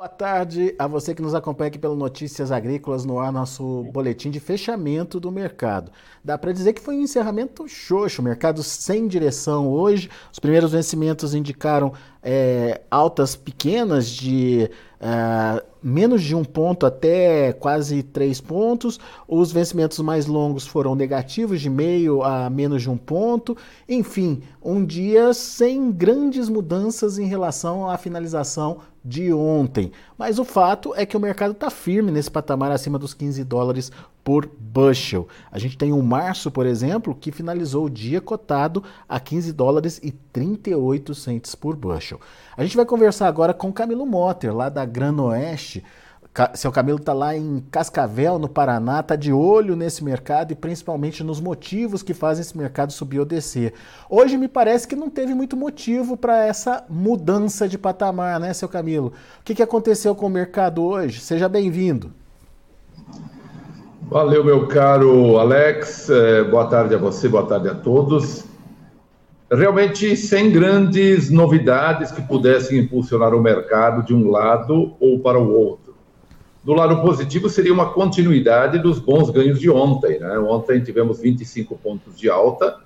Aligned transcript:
Boa 0.00 0.08
tarde 0.08 0.74
a 0.78 0.86
você 0.86 1.14
que 1.14 1.20
nos 1.20 1.34
acompanha 1.34 1.68
aqui 1.68 1.78
pelo 1.78 1.94
Notícias 1.94 2.50
Agrícolas 2.50 3.04
no 3.04 3.18
ar, 3.18 3.30
nosso 3.30 3.84
boletim 3.92 4.30
de 4.30 4.40
fechamento 4.40 5.20
do 5.20 5.30
mercado. 5.30 5.92
Dá 6.24 6.38
para 6.38 6.52
dizer 6.52 6.72
que 6.72 6.80
foi 6.80 6.96
um 6.96 7.02
encerramento 7.02 7.68
xoxo, 7.68 8.22
mercado 8.22 8.62
sem 8.62 9.06
direção 9.06 9.68
hoje. 9.68 10.08
Os 10.32 10.38
primeiros 10.38 10.72
vencimentos 10.72 11.34
indicaram 11.34 11.92
é, 12.22 12.80
altas 12.90 13.36
pequenas 13.36 14.08
de 14.08 14.70
é, 14.98 15.62
menos 15.82 16.22
de 16.22 16.34
um 16.34 16.44
ponto 16.44 16.84
até 16.84 17.52
quase 17.52 18.02
três 18.02 18.40
pontos. 18.40 18.98
Os 19.26 19.52
vencimentos 19.52 19.98
mais 20.00 20.26
longos 20.26 20.66
foram 20.66 20.94
negativos, 20.94 21.60
de 21.60 21.70
meio 21.70 22.22
a 22.22 22.50
menos 22.50 22.82
de 22.82 22.90
um 22.90 22.96
ponto. 22.96 23.56
Enfim, 23.88 24.42
um 24.62 24.84
dia 24.84 25.32
sem 25.32 25.90
grandes 25.90 26.48
mudanças 26.48 27.18
em 27.18 27.26
relação 27.26 27.88
à 27.88 27.96
finalização 27.96 28.78
de 29.04 29.32
ontem. 29.32 29.92
Mas 30.16 30.38
o 30.38 30.44
fato 30.44 30.94
é 30.94 31.06
que 31.06 31.16
o 31.16 31.20
mercado 31.20 31.52
está 31.52 31.70
firme 31.70 32.10
nesse 32.10 32.30
patamar 32.30 32.70
acima 32.70 32.98
dos 32.98 33.14
15 33.14 33.42
dólares 33.44 33.90
por 34.22 34.46
bushel. 34.46 35.26
A 35.50 35.58
gente 35.58 35.78
tem 35.78 35.92
um 35.92 36.02
março, 36.02 36.50
por 36.50 36.66
exemplo, 36.66 37.14
que 37.14 37.32
finalizou 37.32 37.86
o 37.86 37.90
dia 37.90 38.20
cotado 38.20 38.84
a 39.08 39.18
15 39.18 39.52
dólares 39.52 40.00
e 40.02 40.12
38 40.12 41.14
centes 41.14 41.54
por 41.54 41.74
bushel. 41.74 42.20
A 42.56 42.62
gente 42.62 42.76
vai 42.76 42.84
conversar 42.84 43.28
agora 43.28 43.54
com 43.54 43.72
Camilo 43.72 44.04
Motter, 44.06 44.54
lá 44.54 44.68
da 44.68 44.84
Grano 44.84 45.24
Oeste, 45.26 45.82
seu 46.54 46.70
Camilo 46.70 46.98
está 46.98 47.12
lá 47.12 47.36
em 47.36 47.62
Cascavel, 47.72 48.38
no 48.38 48.48
Paraná, 48.48 49.00
está 49.00 49.16
de 49.16 49.32
olho 49.32 49.74
nesse 49.74 50.04
mercado 50.04 50.52
e 50.52 50.54
principalmente 50.54 51.24
nos 51.24 51.40
motivos 51.40 52.04
que 52.04 52.14
fazem 52.14 52.42
esse 52.42 52.56
mercado 52.56 52.92
subir 52.92 53.18
ou 53.18 53.24
descer. 53.24 53.74
Hoje 54.08 54.36
me 54.36 54.46
parece 54.46 54.86
que 54.86 54.94
não 54.94 55.10
teve 55.10 55.34
muito 55.34 55.56
motivo 55.56 56.16
para 56.16 56.46
essa 56.46 56.84
mudança 56.88 57.68
de 57.68 57.76
patamar, 57.76 58.38
né, 58.38 58.52
seu 58.52 58.68
Camilo? 58.68 59.08
O 59.40 59.44
que, 59.44 59.56
que 59.56 59.62
aconteceu 59.62 60.14
com 60.14 60.26
o 60.26 60.30
mercado 60.30 60.84
hoje? 60.84 61.20
Seja 61.20 61.48
bem-vindo. 61.48 62.12
Valeu, 64.02 64.44
meu 64.44 64.68
caro 64.68 65.38
Alex. 65.38 66.10
É, 66.10 66.44
boa 66.44 66.66
tarde 66.66 66.94
a 66.94 66.98
você, 66.98 67.28
boa 67.28 67.46
tarde 67.46 67.68
a 67.68 67.74
todos. 67.74 68.44
Realmente, 69.50 70.16
sem 70.16 70.52
grandes 70.52 71.28
novidades 71.28 72.12
que 72.12 72.22
pudessem 72.22 72.78
impulsionar 72.78 73.34
o 73.34 73.42
mercado 73.42 74.04
de 74.04 74.14
um 74.14 74.30
lado 74.30 74.94
ou 75.00 75.18
para 75.18 75.40
o 75.40 75.52
outro. 75.52 75.89
Do 76.62 76.74
lado 76.74 77.00
positivo, 77.00 77.48
seria 77.48 77.72
uma 77.72 77.92
continuidade 77.92 78.78
dos 78.78 78.98
bons 78.98 79.30
ganhos 79.30 79.58
de 79.58 79.70
ontem. 79.70 80.18
Né? 80.18 80.38
Ontem 80.38 80.82
tivemos 80.82 81.18
25 81.18 81.76
pontos 81.78 82.18
de 82.18 82.28
alta, 82.28 82.78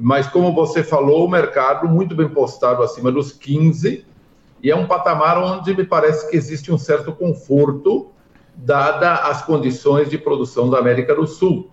mas 0.00 0.26
como 0.26 0.54
você 0.54 0.82
falou, 0.82 1.24
o 1.24 1.30
mercado 1.30 1.88
muito 1.88 2.14
bem 2.14 2.28
postado 2.28 2.82
acima 2.82 3.10
dos 3.10 3.32
15, 3.32 4.04
e 4.62 4.70
é 4.70 4.76
um 4.76 4.86
patamar 4.86 5.38
onde 5.38 5.76
me 5.76 5.84
parece 5.84 6.30
que 6.30 6.36
existe 6.36 6.72
um 6.72 6.78
certo 6.78 7.12
conforto, 7.12 8.10
dada 8.56 9.14
as 9.14 9.42
condições 9.42 10.08
de 10.08 10.16
produção 10.16 10.70
da 10.70 10.78
América 10.78 11.14
do 11.14 11.26
Sul. 11.26 11.70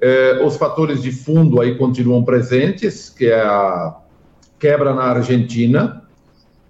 Eh, 0.00 0.42
os 0.44 0.56
fatores 0.56 1.02
de 1.02 1.10
fundo 1.10 1.60
aí 1.60 1.78
continuam 1.78 2.24
presentes, 2.24 3.08
que 3.08 3.26
é 3.26 3.40
a 3.40 3.96
quebra 4.58 4.92
na 4.92 5.04
Argentina, 5.04 6.03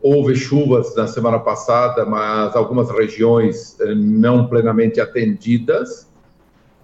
Houve 0.06 0.36
chuvas 0.36 0.94
na 0.94 1.06
semana 1.06 1.38
passada, 1.38 2.05
mas 2.05 2.55
algumas 2.55 2.91
regiões 2.91 3.80
eh, 3.80 3.94
não 3.94 4.47
plenamente 4.47 5.00
atendidas. 5.00 6.12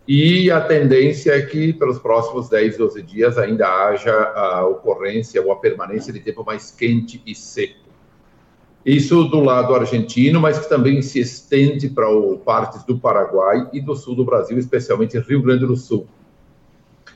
E 0.08 0.50
a 0.50 0.58
tendência 0.58 1.32
é 1.32 1.42
que, 1.42 1.74
pelos 1.74 1.98
próximos 1.98 2.48
10, 2.48 2.78
12 2.78 3.02
dias, 3.02 3.36
ainda 3.36 3.68
haja 3.68 4.10
a 4.10 4.66
ocorrência 4.66 5.44
ou 5.44 5.52
a 5.52 5.56
permanência 5.56 6.10
de 6.14 6.20
tempo 6.20 6.42
mais 6.42 6.70
quente 6.70 7.22
e 7.26 7.34
seco. 7.34 7.90
Isso 8.86 9.24
do 9.24 9.40
lado 9.40 9.74
argentino, 9.74 10.40
mas 10.40 10.58
que 10.58 10.70
também 10.70 11.02
se 11.02 11.20
estende 11.20 11.90
para 11.90 12.06
partes 12.42 12.84
do 12.84 12.98
Paraguai 12.98 13.68
e 13.70 13.82
do 13.82 13.94
sul 13.94 14.14
do 14.14 14.24
Brasil, 14.24 14.56
especialmente 14.58 15.18
Rio 15.18 15.42
Grande 15.42 15.66
do 15.66 15.76
Sul. 15.76 16.08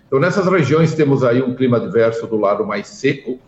Então, 0.06 0.20
nessas 0.20 0.46
regiões, 0.46 0.92
temos 0.92 1.24
aí 1.24 1.42
um 1.42 1.54
clima 1.54 1.80
diverso 1.80 2.26
do 2.26 2.36
lado 2.36 2.62
mais 2.66 2.88
seco, 2.88 3.38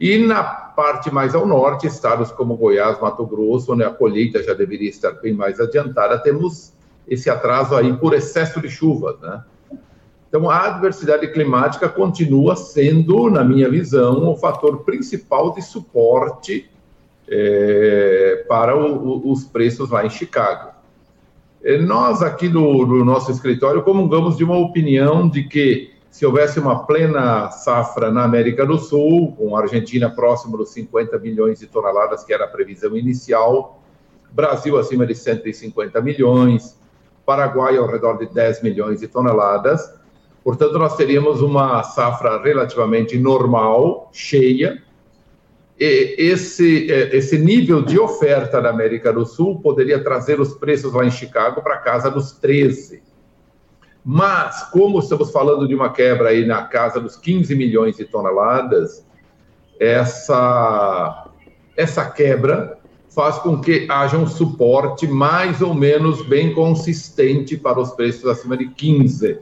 e 0.00 0.18
na 0.18 0.42
parte 0.80 1.12
mais 1.12 1.34
ao 1.34 1.44
norte, 1.44 1.86
estados 1.86 2.32
como 2.32 2.56
Goiás, 2.56 2.98
Mato 2.98 3.26
Grosso, 3.26 3.74
onde 3.74 3.84
a 3.84 3.90
colheita 3.90 4.42
já 4.42 4.54
deveria 4.54 4.88
estar 4.88 5.10
bem 5.10 5.34
mais 5.34 5.60
adiantada, 5.60 6.18
temos 6.18 6.72
esse 7.06 7.28
atraso 7.28 7.76
aí 7.76 7.92
por 7.92 8.14
excesso 8.14 8.62
de 8.62 8.70
chuvas, 8.70 9.20
né? 9.20 9.44
Então, 10.26 10.48
a 10.48 10.68
adversidade 10.68 11.28
climática 11.28 11.86
continua 11.86 12.56
sendo, 12.56 13.28
na 13.28 13.44
minha 13.44 13.68
visão, 13.68 14.26
o 14.26 14.36
fator 14.36 14.78
principal 14.78 15.52
de 15.52 15.60
suporte 15.60 16.70
é, 17.28 18.42
para 18.48 18.74
o, 18.74 19.26
o, 19.26 19.32
os 19.32 19.44
preços 19.44 19.90
lá 19.90 20.06
em 20.06 20.08
Chicago. 20.08 20.70
E 21.62 21.76
nós, 21.76 22.22
aqui 22.22 22.48
no, 22.48 22.86
no 22.86 23.04
nosso 23.04 23.30
escritório, 23.30 23.82
comungamos 23.82 24.38
de 24.38 24.44
uma 24.44 24.56
opinião 24.56 25.28
de 25.28 25.42
que 25.42 25.90
se 26.10 26.26
houvesse 26.26 26.58
uma 26.58 26.84
plena 26.86 27.50
safra 27.50 28.10
na 28.10 28.24
América 28.24 28.66
do 28.66 28.78
Sul, 28.78 29.32
com 29.36 29.56
a 29.56 29.62
Argentina 29.62 30.10
próximo 30.10 30.56
dos 30.56 30.70
50 30.72 31.16
milhões 31.20 31.60
de 31.60 31.68
toneladas, 31.68 32.24
que 32.24 32.32
era 32.32 32.44
a 32.44 32.48
previsão 32.48 32.96
inicial, 32.96 33.80
Brasil 34.32 34.76
acima 34.76 35.06
de 35.06 35.14
150 35.14 36.00
milhões, 36.00 36.78
Paraguai 37.24 37.76
ao 37.76 37.86
redor 37.86 38.18
de 38.18 38.26
10 38.26 38.62
milhões 38.62 39.00
de 39.00 39.06
toneladas. 39.06 39.94
Portanto, 40.42 40.78
nós 40.78 40.96
teríamos 40.96 41.42
uma 41.42 41.82
safra 41.84 42.42
relativamente 42.42 43.16
normal, 43.16 44.10
cheia. 44.12 44.82
E 45.78 46.16
esse, 46.18 46.90
é, 46.90 47.16
esse 47.16 47.38
nível 47.38 47.82
de 47.82 48.00
oferta 48.00 48.60
da 48.60 48.70
América 48.70 49.12
do 49.12 49.24
Sul 49.24 49.60
poderia 49.60 50.02
trazer 50.02 50.40
os 50.40 50.54
preços 50.54 50.92
lá 50.92 51.04
em 51.04 51.10
Chicago 51.10 51.62
para 51.62 51.78
casa 51.78 52.10
dos 52.10 52.32
13 52.32 53.09
mas, 54.04 54.62
como 54.70 54.98
estamos 54.98 55.30
falando 55.30 55.68
de 55.68 55.74
uma 55.74 55.92
quebra 55.92 56.30
aí 56.30 56.46
na 56.46 56.62
casa 56.62 57.00
dos 57.00 57.16
15 57.16 57.54
milhões 57.54 57.96
de 57.96 58.04
toneladas, 58.04 59.04
essa, 59.78 61.28
essa 61.76 62.10
quebra 62.10 62.78
faz 63.08 63.38
com 63.38 63.60
que 63.60 63.86
haja 63.90 64.16
um 64.16 64.26
suporte 64.26 65.06
mais 65.06 65.60
ou 65.60 65.74
menos 65.74 66.26
bem 66.26 66.54
consistente 66.54 67.56
para 67.56 67.80
os 67.80 67.90
preços 67.90 68.24
acima 68.26 68.56
de 68.56 68.68
15. 68.68 69.40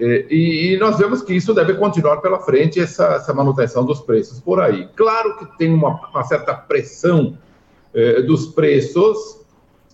E, 0.00 0.72
e 0.72 0.78
nós 0.78 0.96
vemos 0.96 1.20
que 1.20 1.34
isso 1.34 1.52
deve 1.52 1.74
continuar 1.74 2.18
pela 2.18 2.40
frente, 2.40 2.80
essa, 2.80 3.16
essa 3.16 3.34
manutenção 3.34 3.84
dos 3.84 4.00
preços 4.00 4.40
por 4.40 4.58
aí. 4.60 4.88
Claro 4.96 5.36
que 5.36 5.58
tem 5.58 5.72
uma, 5.72 6.00
uma 6.08 6.24
certa 6.24 6.54
pressão 6.54 7.36
eh, 7.92 8.22
dos 8.22 8.46
preços, 8.46 9.39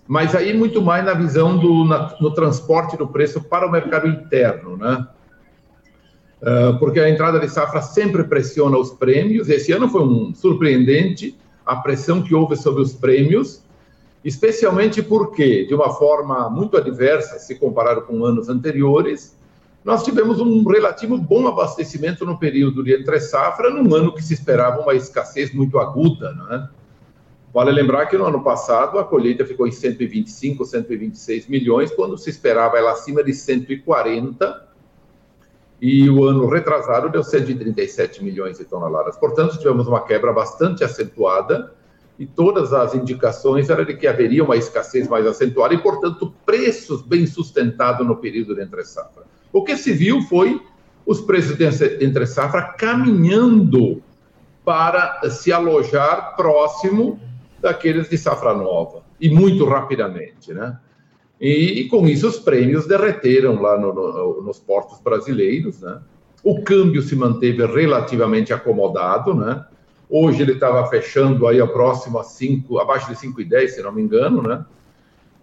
mas 0.06 0.34
aí 0.34 0.54
muito 0.54 0.80
mais 0.80 1.04
na 1.04 1.14
visão 1.14 1.58
do 1.58 1.84
na, 1.84 2.16
no 2.20 2.32
transporte 2.32 2.96
do 2.96 3.08
preço 3.08 3.42
para 3.42 3.66
o 3.66 3.70
mercado 3.70 4.06
interno, 4.06 4.76
né? 4.76 5.06
Uh, 6.40 6.78
porque 6.78 7.00
a 7.00 7.08
entrada 7.08 7.40
de 7.40 7.48
safra 7.48 7.80
sempre 7.80 8.22
pressiona 8.22 8.76
os 8.76 8.90
prêmios. 8.90 9.48
Esse 9.48 9.72
ano 9.72 9.88
foi 9.88 10.02
um 10.02 10.34
surpreendente 10.34 11.36
a 11.64 11.76
pressão 11.76 12.22
que 12.22 12.34
houve 12.34 12.56
sobre 12.56 12.80
os 12.80 12.92
prêmios, 12.92 13.64
especialmente 14.24 15.02
porque, 15.02 15.64
de 15.64 15.74
uma 15.74 15.90
forma 15.90 16.48
muito 16.48 16.76
adversa, 16.76 17.38
se 17.40 17.56
comparado 17.56 18.02
com 18.02 18.24
anos 18.24 18.48
anteriores, 18.48 19.36
nós 19.84 20.04
tivemos 20.04 20.40
um 20.40 20.64
relativo 20.64 21.16
bom 21.18 21.48
abastecimento 21.48 22.24
no 22.24 22.38
período 22.38 22.84
de 22.84 22.94
entre 22.94 23.18
safra, 23.20 23.70
num 23.70 23.92
ano 23.94 24.12
que 24.14 24.22
se 24.22 24.34
esperava 24.34 24.82
uma 24.82 24.94
escassez 24.94 25.52
muito 25.52 25.78
aguda, 25.78 26.32
né? 26.32 26.68
Vale 27.56 27.72
lembrar 27.72 28.04
que 28.04 28.18
no 28.18 28.26
ano 28.26 28.42
passado 28.42 28.98
a 28.98 29.04
colheita 29.04 29.42
ficou 29.42 29.66
em 29.66 29.72
125, 29.72 30.62
126 30.62 31.46
milhões, 31.46 31.90
quando 31.90 32.18
se 32.18 32.28
esperava 32.28 32.76
ela 32.76 32.92
acima 32.92 33.24
de 33.24 33.32
140, 33.32 34.68
e 35.80 36.06
o 36.10 36.22
ano 36.24 36.46
retrasado 36.50 37.08
deu 37.08 37.24
137 37.24 38.22
milhões 38.22 38.58
de 38.58 38.66
toneladas. 38.66 39.16
Portanto, 39.16 39.56
tivemos 39.56 39.88
uma 39.88 40.04
quebra 40.04 40.34
bastante 40.34 40.84
acentuada, 40.84 41.72
e 42.18 42.26
todas 42.26 42.74
as 42.74 42.94
indicações 42.94 43.70
eram 43.70 43.86
de 43.86 43.96
que 43.96 44.06
haveria 44.06 44.44
uma 44.44 44.58
escassez 44.58 45.08
mais 45.08 45.26
acentuada 45.26 45.72
e, 45.72 45.78
portanto, 45.78 46.34
preços 46.44 47.00
bem 47.00 47.26
sustentados 47.26 48.06
no 48.06 48.16
período 48.16 48.54
de 48.54 48.64
entre 48.64 48.84
safra. 48.84 49.22
O 49.50 49.64
que 49.64 49.78
se 49.78 49.94
viu 49.94 50.20
foi 50.20 50.60
os 51.06 51.22
preços 51.22 51.56
de 51.56 51.64
entre 52.04 52.26
safra 52.26 52.60
caminhando 52.60 54.02
para 54.62 55.22
se 55.30 55.50
alojar 55.50 56.36
próximo 56.36 57.18
daqueles 57.60 58.08
de 58.08 58.18
safra 58.18 58.54
nova, 58.54 59.02
e 59.20 59.28
muito 59.28 59.64
rapidamente, 59.64 60.52
né? 60.52 60.78
E, 61.40 61.80
e 61.80 61.88
com 61.88 62.06
isso 62.06 62.26
os 62.28 62.38
prêmios 62.38 62.86
derreteram 62.86 63.60
lá 63.60 63.78
no, 63.78 63.92
no, 63.92 64.42
nos 64.42 64.58
portos 64.58 65.00
brasileiros, 65.00 65.80
né? 65.80 66.00
O 66.42 66.62
câmbio 66.62 67.02
se 67.02 67.16
manteve 67.16 67.64
relativamente 67.66 68.52
acomodado, 68.52 69.34
né? 69.34 69.64
Hoje 70.08 70.42
ele 70.42 70.52
estava 70.52 70.86
fechando 70.86 71.46
aí 71.46 71.60
a 71.60 71.66
próxima 71.66 72.22
5, 72.22 72.78
abaixo 72.78 73.08
de 73.08 73.16
5,10, 73.16 73.68
se 73.68 73.82
não 73.82 73.92
me 73.92 74.00
engano, 74.00 74.40
né? 74.42 74.64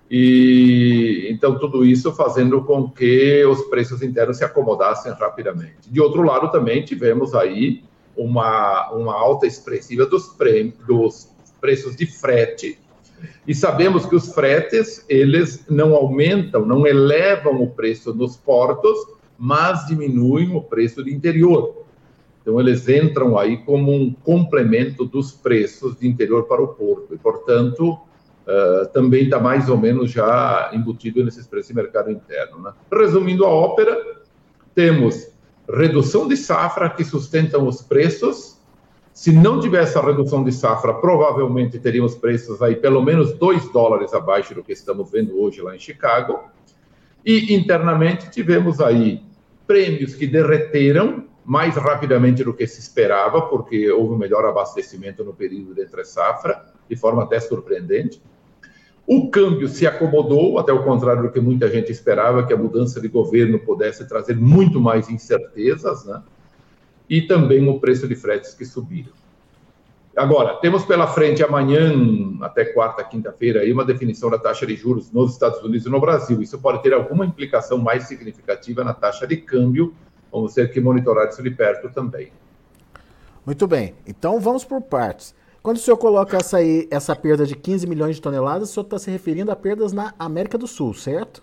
E 0.09 1.27
então 1.29 1.57
tudo 1.57 1.85
isso 1.85 2.11
fazendo 2.13 2.63
com 2.63 2.89
que 2.89 3.43
os 3.45 3.63
preços 3.63 4.01
internos 4.01 4.37
se 4.37 4.43
acomodassem 4.43 5.11
rapidamente. 5.13 5.89
De 5.89 5.99
outro 5.99 6.21
lado, 6.21 6.51
também 6.51 6.83
tivemos 6.83 7.33
aí 7.33 7.83
uma, 8.15 8.91
uma 8.91 9.13
alta 9.13 9.47
expressiva 9.47 10.05
dos 10.05 10.27
prêmios, 10.27 10.75
dos 10.85 11.32
preços 11.63 11.95
de 11.95 12.05
frete 12.05 12.77
E 13.47 13.55
sabemos 13.55 14.05
que 14.05 14.15
os 14.15 14.33
fretes, 14.33 15.05
eles 15.07 15.65
não 15.69 15.95
aumentam, 15.95 16.65
não 16.65 16.85
elevam 16.85 17.63
o 17.63 17.69
preço 17.69 18.13
nos 18.13 18.35
portos, 18.35 18.99
mas 19.37 19.85
diminuem 19.87 20.53
o 20.53 20.61
preço 20.61 21.01
de 21.01 21.13
interior. 21.13 21.85
Então, 22.41 22.59
eles 22.59 22.89
entram 22.89 23.37
aí 23.37 23.63
como 23.63 23.93
um 23.93 24.13
complemento 24.13 25.05
dos 25.05 25.31
preços 25.31 25.97
de 25.97 26.05
interior 26.05 26.43
para 26.43 26.61
o 26.61 26.67
porto. 26.67 27.15
E, 27.15 27.17
portanto, 27.17 27.93
uh, 27.93 28.85
também 28.91 29.23
está 29.23 29.39
mais 29.39 29.69
ou 29.69 29.77
menos 29.77 30.11
já 30.11 30.69
embutido 30.73 31.23
nesses 31.23 31.47
preços 31.47 31.69
de 31.69 31.75
mercado 31.75 32.11
interno. 32.11 32.59
Né? 32.61 32.73
Resumindo 32.91 33.45
a 33.45 33.49
ópera, 33.49 33.97
temos 34.75 35.31
redução 35.69 36.27
de 36.27 36.35
safra 36.35 36.89
que 36.89 37.05
sustentam 37.05 37.65
os 37.65 37.81
preços. 37.81 38.61
Se 39.13 39.31
não 39.31 39.59
tivesse 39.59 39.95
a 39.95 40.01
redução 40.01 40.43
de 40.43 40.51
safra, 40.51 40.95
provavelmente 40.95 41.77
teríamos 41.77 42.15
preços 42.15 42.61
aí 42.63 42.75
pelo 42.75 43.01
menos 43.01 43.33
2 43.33 43.71
dólares 43.71 44.11
abaixo 44.11 44.55
do 44.55 44.63
que 44.63 44.73
estamos 44.73 45.11
vendo 45.11 45.39
hoje 45.39 45.61
lá 45.61 45.75
em 45.75 45.79
Chicago. 45.79 46.39
E 47.23 47.53
internamente 47.53 48.31
tivemos 48.31 48.81
aí 48.81 49.21
prêmios 49.67 50.15
que 50.15 50.25
derreteram 50.25 51.25
mais 51.45 51.75
rapidamente 51.75 52.43
do 52.43 52.53
que 52.53 52.65
se 52.65 52.79
esperava, 52.79 53.43
porque 53.43 53.91
houve 53.91 54.15
um 54.15 54.17
melhor 54.17 54.45
abastecimento 54.45 55.23
no 55.23 55.33
período 55.33 55.75
de 55.75 55.83
entre 55.83 56.03
safra, 56.03 56.65
de 56.89 56.95
forma 56.95 57.23
até 57.23 57.39
surpreendente. 57.39 58.21
O 59.05 59.29
câmbio 59.29 59.67
se 59.67 59.85
acomodou, 59.85 60.57
até 60.57 60.73
o 60.73 60.83
contrário 60.83 61.23
do 61.23 61.31
que 61.31 61.39
muita 61.39 61.69
gente 61.69 61.91
esperava, 61.91 62.47
que 62.47 62.53
a 62.53 62.57
mudança 62.57 62.99
de 62.99 63.09
governo 63.09 63.59
pudesse 63.59 64.07
trazer 64.07 64.35
muito 64.37 64.79
mais 64.79 65.09
incertezas, 65.09 66.05
né? 66.05 66.23
E 67.09 67.21
também 67.21 67.67
o 67.67 67.79
preço 67.79 68.07
de 68.07 68.15
fretes 68.15 68.53
que 68.53 68.65
subiram. 68.65 69.11
Agora, 70.15 70.55
temos 70.57 70.85
pela 70.85 71.07
frente 71.07 71.43
amanhã, 71.43 71.91
até 72.41 72.65
quarta, 72.65 73.03
quinta-feira, 73.03 73.61
aí 73.61 73.73
uma 73.73 73.83
definição 73.83 74.29
da 74.29 74.37
taxa 74.37 74.65
de 74.65 74.75
juros 74.75 75.11
nos 75.11 75.33
Estados 75.33 75.61
Unidos 75.63 75.87
e 75.87 75.89
no 75.89 75.99
Brasil. 75.99 76.39
Isso 76.41 76.59
pode 76.59 76.83
ter 76.83 76.93
alguma 76.93 77.25
implicação 77.25 77.79
mais 77.79 78.03
significativa 78.03 78.83
na 78.83 78.93
taxa 78.93 79.25
de 79.25 79.37
câmbio. 79.37 79.93
Vamos 80.31 80.53
ter 80.53 80.71
que 80.71 80.79
monitorar 80.79 81.29
isso 81.29 81.41
de 81.41 81.49
perto 81.49 81.89
também. 81.89 82.31
Muito 83.43 83.65
bem. 83.65 83.95
Então 84.05 84.39
vamos 84.39 84.63
por 84.63 84.81
partes. 84.81 85.33
Quando 85.63 85.77
o 85.77 85.79
senhor 85.79 85.97
coloca 85.97 86.37
essa, 86.37 86.57
aí, 86.57 86.87
essa 86.91 87.15
perda 87.15 87.45
de 87.45 87.55
15 87.55 87.87
milhões 87.87 88.15
de 88.15 88.21
toneladas, 88.21 88.69
o 88.69 88.73
senhor 88.73 88.83
está 88.83 88.99
se 88.99 89.09
referindo 89.09 89.51
a 89.51 89.55
perdas 89.55 89.93
na 89.93 90.13
América 90.19 90.57
do 90.57 90.67
Sul, 90.67 90.93
certo? 90.93 91.41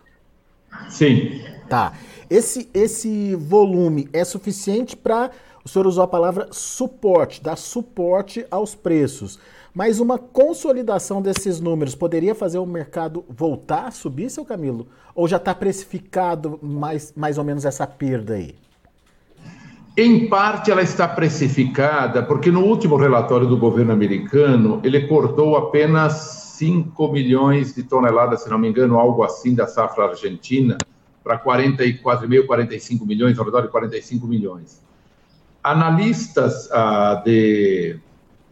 Sim. 0.88 1.42
Tá. 1.68 1.92
Esse, 2.28 2.68
esse 2.72 3.34
volume 3.34 4.08
é 4.12 4.24
suficiente 4.24 4.96
para. 4.96 5.30
O 5.64 5.68
senhor 5.68 5.86
usou 5.86 6.02
a 6.02 6.08
palavra 6.08 6.48
suporte, 6.50 7.42
dar 7.42 7.56
suporte 7.56 8.46
aos 8.50 8.74
preços. 8.74 9.38
Mas 9.74 10.00
uma 10.00 10.18
consolidação 10.18 11.22
desses 11.22 11.60
números 11.60 11.94
poderia 11.94 12.34
fazer 12.34 12.58
o 12.58 12.66
mercado 12.66 13.24
voltar 13.28 13.86
a 13.86 13.90
subir, 13.90 14.30
seu 14.30 14.44
Camilo? 14.44 14.88
Ou 15.14 15.28
já 15.28 15.36
está 15.36 15.54
precificado 15.54 16.58
mais, 16.62 17.12
mais 17.14 17.38
ou 17.38 17.44
menos 17.44 17.64
essa 17.64 17.86
perda 17.86 18.34
aí? 18.34 18.54
Em 19.96 20.28
parte, 20.28 20.70
ela 20.70 20.82
está 20.82 21.06
precificada, 21.06 22.22
porque 22.22 22.50
no 22.50 22.64
último 22.64 22.96
relatório 22.96 23.46
do 23.46 23.56
governo 23.56 23.92
americano, 23.92 24.80
ele 24.82 25.06
cortou 25.06 25.56
apenas 25.56 26.39
5 26.60 27.10
milhões 27.10 27.74
de 27.74 27.82
toneladas, 27.82 28.42
se 28.42 28.50
não 28.50 28.58
me 28.58 28.68
engano, 28.68 28.98
algo 28.98 29.22
assim, 29.22 29.54
da 29.54 29.66
safra 29.66 30.08
argentina, 30.08 30.76
para 31.24 31.38
44,5, 31.38 32.46
45 32.46 33.06
milhões, 33.06 33.38
ao 33.38 33.46
redor 33.46 33.62
de 33.62 33.68
45 33.68 34.26
milhões. 34.26 34.82
Analistas 35.64 36.70
ah, 36.70 37.22
de, 37.24 37.98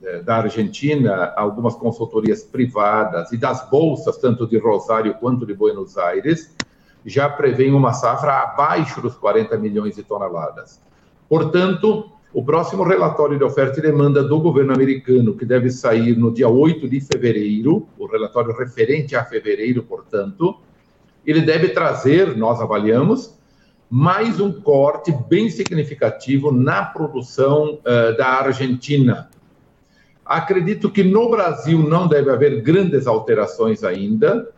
de, 0.00 0.22
da 0.22 0.36
Argentina, 0.36 1.34
algumas 1.36 1.74
consultorias 1.74 2.42
privadas 2.42 3.30
e 3.30 3.36
das 3.36 3.68
bolsas, 3.68 4.16
tanto 4.16 4.46
de 4.46 4.56
Rosário 4.56 5.12
quanto 5.14 5.44
de 5.44 5.52
Buenos 5.52 5.98
Aires, 5.98 6.54
já 7.04 7.28
prevêem 7.28 7.74
uma 7.74 7.92
safra 7.92 8.38
abaixo 8.38 9.02
dos 9.02 9.16
40 9.16 9.58
milhões 9.58 9.96
de 9.96 10.02
toneladas. 10.02 10.80
Portanto, 11.28 12.10
o 12.32 12.44
próximo 12.44 12.82
relatório 12.84 13.38
de 13.38 13.44
oferta 13.44 13.78
e 13.78 13.82
demanda 13.82 14.22
do 14.22 14.38
governo 14.40 14.72
americano, 14.72 15.34
que 15.34 15.46
deve 15.46 15.70
sair 15.70 16.16
no 16.16 16.32
dia 16.32 16.48
8 16.48 16.88
de 16.88 17.00
fevereiro, 17.00 17.88
o 17.98 18.06
relatório 18.06 18.54
referente 18.54 19.16
a 19.16 19.24
fevereiro, 19.24 19.82
portanto, 19.82 20.58
ele 21.26 21.40
deve 21.40 21.68
trazer, 21.68 22.36
nós 22.36 22.60
avaliamos, 22.60 23.38
mais 23.90 24.38
um 24.40 24.52
corte 24.52 25.10
bem 25.28 25.48
significativo 25.48 26.52
na 26.52 26.84
produção 26.84 27.80
uh, 27.80 28.16
da 28.16 28.26
Argentina. 28.26 29.30
Acredito 30.24 30.90
que 30.90 31.02
no 31.02 31.30
Brasil 31.30 31.78
não 31.78 32.06
deve 32.06 32.30
haver 32.30 32.60
grandes 32.60 33.06
alterações 33.06 33.82
ainda, 33.82 34.50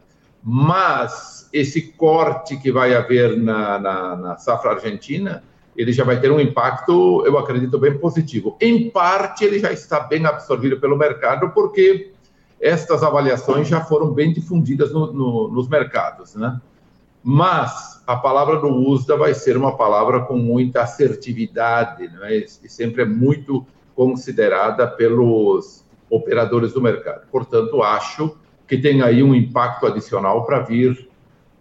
mas 0.43 1.49
esse 1.52 1.93
corte 1.93 2.56
que 2.56 2.73
vai 2.73 2.94
haver 2.94 3.37
na, 3.37 3.78
na, 3.78 4.16
na 4.16 4.37
safra 4.37 4.73
argentina 4.73 5.44
ele 5.76 5.93
já 5.93 6.05
vai 6.05 6.20
ter 6.20 6.31
um 6.31 6.40
impacto, 6.40 7.22
eu 7.25 7.38
acredito, 7.38 7.78
bem 7.78 7.96
positivo. 7.99 8.56
Em 8.61 8.90
parte, 8.90 9.44
ele 9.44 9.58
já 9.58 9.72
está 9.72 10.00
bem 10.00 10.26
absorvido 10.26 10.78
pelo 10.78 10.96
mercado, 10.96 11.50
porque 11.50 12.12
estas 12.61 13.02
avaliações 13.02 13.69
já 13.69 13.81
foram 13.81 14.12
bem 14.12 14.32
difundidas 14.32 14.93
no, 14.93 15.12
no, 15.12 15.49
nos 15.49 15.69
mercados, 15.69 16.34
né? 16.34 16.61
Mas 17.22 18.02
a 18.06 18.17
palavra 18.17 18.56
do 18.56 18.69
USDA 18.69 19.17
vai 19.17 19.34
ser 19.34 19.56
uma 19.56 19.76
palavra 19.76 20.20
com 20.20 20.37
muita 20.37 20.82
assertividade, 20.82 22.08
né? 22.08 22.44
e 22.62 22.69
sempre 22.69 23.02
é 23.02 23.05
muito 23.05 23.66
considerada 23.94 24.87
pelos 24.87 25.84
operadores 26.08 26.73
do 26.73 26.81
mercado. 26.81 27.26
Portanto, 27.31 27.82
acho 27.82 28.37
que 28.66 28.78
tem 28.78 29.02
aí 29.02 29.23
um 29.23 29.34
impacto 29.34 29.87
adicional 29.87 30.46
para 30.46 30.61
vir 30.61 31.11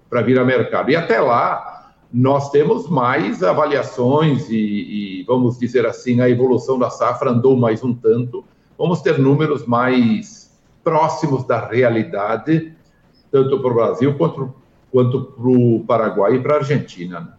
para 0.09 0.21
vir 0.21 0.39
a 0.39 0.43
mercado. 0.43 0.89
E 0.89 0.95
até 0.95 1.19
lá, 1.19 1.68
nós 2.11 2.49
temos 2.49 2.89
mais 2.89 3.43
avaliações 3.43 4.49
e, 4.49 4.55
e, 4.55 5.23
vamos 5.23 5.59
dizer 5.59 5.85
assim, 5.85 6.21
a 6.21 6.29
evolução 6.29 6.79
da 6.79 6.89
safra 6.89 7.29
andou 7.29 7.55
mais 7.55 7.83
um 7.83 7.93
tanto. 7.93 8.43
Vamos 8.77 9.01
ter 9.01 9.19
números 9.19 9.65
mais 9.65 10.51
próximos 10.83 11.43
da 11.43 11.67
realidade, 11.67 12.73
tanto 13.31 13.59
para 13.59 13.71
o 13.71 13.73
Brasil 13.75 14.17
quanto, 14.17 14.53
quanto 14.91 15.23
para 15.23 15.49
o 15.49 15.83
Paraguai 15.85 16.35
e 16.35 16.39
para 16.39 16.55
a 16.55 16.57
Argentina. 16.57 17.37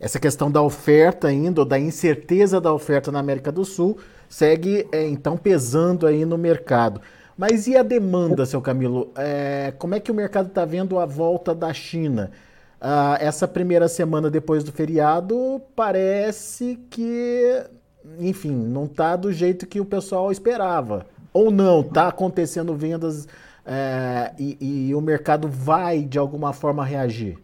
Essa 0.00 0.18
questão 0.18 0.50
da 0.50 0.62
oferta 0.62 1.28
ainda, 1.28 1.60
ou 1.60 1.64
da 1.64 1.78
incerteza 1.78 2.60
da 2.60 2.72
oferta 2.72 3.12
na 3.12 3.20
América 3.20 3.52
do 3.52 3.64
Sul, 3.64 3.98
segue 4.28 4.86
é, 4.90 5.06
então 5.06 5.36
pesando 5.36 6.06
aí 6.06 6.24
no 6.24 6.38
mercado. 6.38 7.00
Mas 7.36 7.68
e 7.68 7.76
a 7.76 7.84
demanda, 7.84 8.44
seu 8.44 8.60
Camilo? 8.60 9.12
É, 9.16 9.72
como 9.78 9.94
é 9.94 10.00
que 10.00 10.10
o 10.10 10.14
mercado 10.14 10.48
está 10.48 10.64
vendo 10.64 10.98
a 10.98 11.06
volta 11.06 11.54
da 11.54 11.72
China? 11.72 12.32
Uh, 12.80 13.18
essa 13.18 13.48
primeira 13.48 13.88
semana 13.88 14.30
depois 14.30 14.62
do 14.62 14.70
feriado 14.70 15.60
parece 15.74 16.78
que, 16.88 17.64
enfim, 18.20 18.54
não 18.54 18.84
está 18.84 19.16
do 19.16 19.32
jeito 19.32 19.66
que 19.66 19.80
o 19.80 19.84
pessoal 19.84 20.30
esperava. 20.30 21.06
Ou 21.32 21.50
não, 21.50 21.80
está 21.80 22.08
acontecendo 22.08 22.74
vendas 22.74 23.26
é, 23.66 24.32
e, 24.38 24.88
e, 24.88 24.94
o 24.94 25.00
mercado 25.00 25.46
vai 25.46 26.00
de 26.00 26.18
alguma 26.18 26.54
forma 26.54 26.84
reagir? 26.84 27.36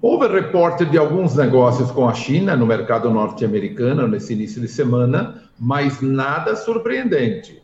Houve 0.00 0.28
reporte 0.28 0.84
de 0.84 0.96
alguns 0.96 1.34
negócios 1.34 1.90
com 1.90 2.08
a 2.08 2.14
China 2.14 2.54
no 2.54 2.66
mercado 2.66 3.10
norte-americano 3.10 4.06
nesse 4.06 4.32
início 4.32 4.60
de 4.60 4.68
semana, 4.68 5.42
mas 5.58 6.00
nada 6.00 6.54
surpreendente. 6.54 7.59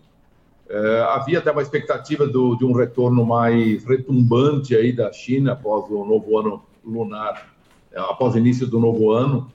É, 0.69 1.01
havia 1.11 1.39
até 1.39 1.51
uma 1.51 1.63
expectativa 1.63 2.27
do, 2.27 2.57
de 2.57 2.65
um 2.65 2.73
retorno 2.73 3.25
mais 3.25 3.85
retumbante 3.85 4.75
aí 4.75 4.93
da 4.93 5.13
China 5.13 5.53
após 5.53 5.89
o 5.91 6.05
novo 6.05 6.39
ano 6.39 6.63
lunar, 6.85 7.55
é, 7.93 8.01
após 8.01 8.35
o 8.35 8.39
início 8.39 8.67
do 8.67 8.81
novo 8.81 9.13
ano, 9.13 9.51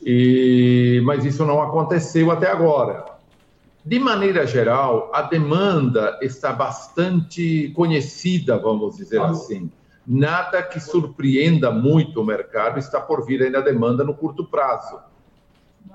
e, 0.00 1.02
mas 1.04 1.24
isso 1.24 1.44
não 1.44 1.60
aconteceu 1.60 2.30
até 2.30 2.50
agora. 2.50 3.04
De 3.84 3.98
maneira 3.98 4.46
geral, 4.46 5.10
a 5.12 5.22
demanda 5.22 6.18
está 6.22 6.52
bastante 6.52 7.72
conhecida, 7.74 8.58
vamos 8.58 8.96
dizer 8.96 9.20
assim. 9.20 9.70
Nada 10.06 10.62
que 10.62 10.78
surpreenda 10.80 11.70
muito 11.70 12.20
o 12.20 12.24
mercado 12.24 12.78
está 12.78 13.00
por 13.00 13.24
vir 13.26 13.42
ainda 13.42 13.58
a 13.58 13.62
demanda 13.62 14.04
no 14.04 14.14
curto 14.14 14.44
prazo. 14.44 14.98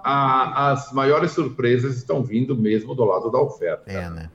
A, 0.03 0.72
as 0.72 0.91
maiores 0.91 1.31
surpresas 1.31 1.95
estão 1.95 2.24
vindo 2.24 2.55
mesmo 2.55 2.93
do 2.93 3.05
lado 3.05 3.31
da 3.31 3.39
oferta. 3.39 3.89
É, 3.89 4.10
né? 4.10 4.29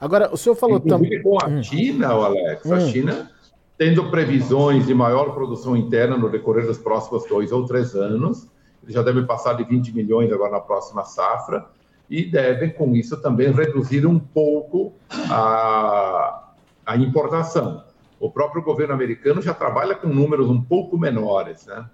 Agora, 0.00 0.32
o 0.32 0.36
senhor 0.36 0.54
falou 0.54 0.80
também. 0.80 1.22
Com 1.22 1.38
a 1.42 1.46
hum. 1.46 1.62
China, 1.62 2.08
Alex, 2.08 2.64
hum. 2.64 2.74
a 2.74 2.80
China 2.80 3.30
tendo 3.78 4.10
previsões 4.10 4.86
de 4.86 4.94
maior 4.94 5.34
produção 5.34 5.76
interna 5.76 6.16
no 6.16 6.30
decorrer 6.30 6.66
dos 6.66 6.78
próximos 6.78 7.26
dois 7.26 7.52
ou 7.52 7.66
três 7.66 7.94
anos, 7.94 8.48
eles 8.82 8.94
já 8.94 9.02
devem 9.02 9.26
passar 9.26 9.54
de 9.54 9.64
20 9.64 9.94
milhões 9.94 10.32
agora 10.32 10.52
na 10.52 10.60
próxima 10.60 11.04
safra, 11.04 11.66
e 12.08 12.24
devem, 12.24 12.70
com 12.70 12.94
isso, 12.94 13.20
também 13.20 13.50
reduzir 13.52 14.06
um 14.06 14.18
pouco 14.18 14.94
a, 15.28 16.52
a 16.86 16.96
importação. 16.96 17.84
O 18.18 18.30
próprio 18.30 18.62
governo 18.62 18.94
americano 18.94 19.42
já 19.42 19.52
trabalha 19.52 19.94
com 19.94 20.08
números 20.08 20.48
um 20.48 20.62
pouco 20.62 20.96
menores, 20.96 21.66
né? 21.66 21.84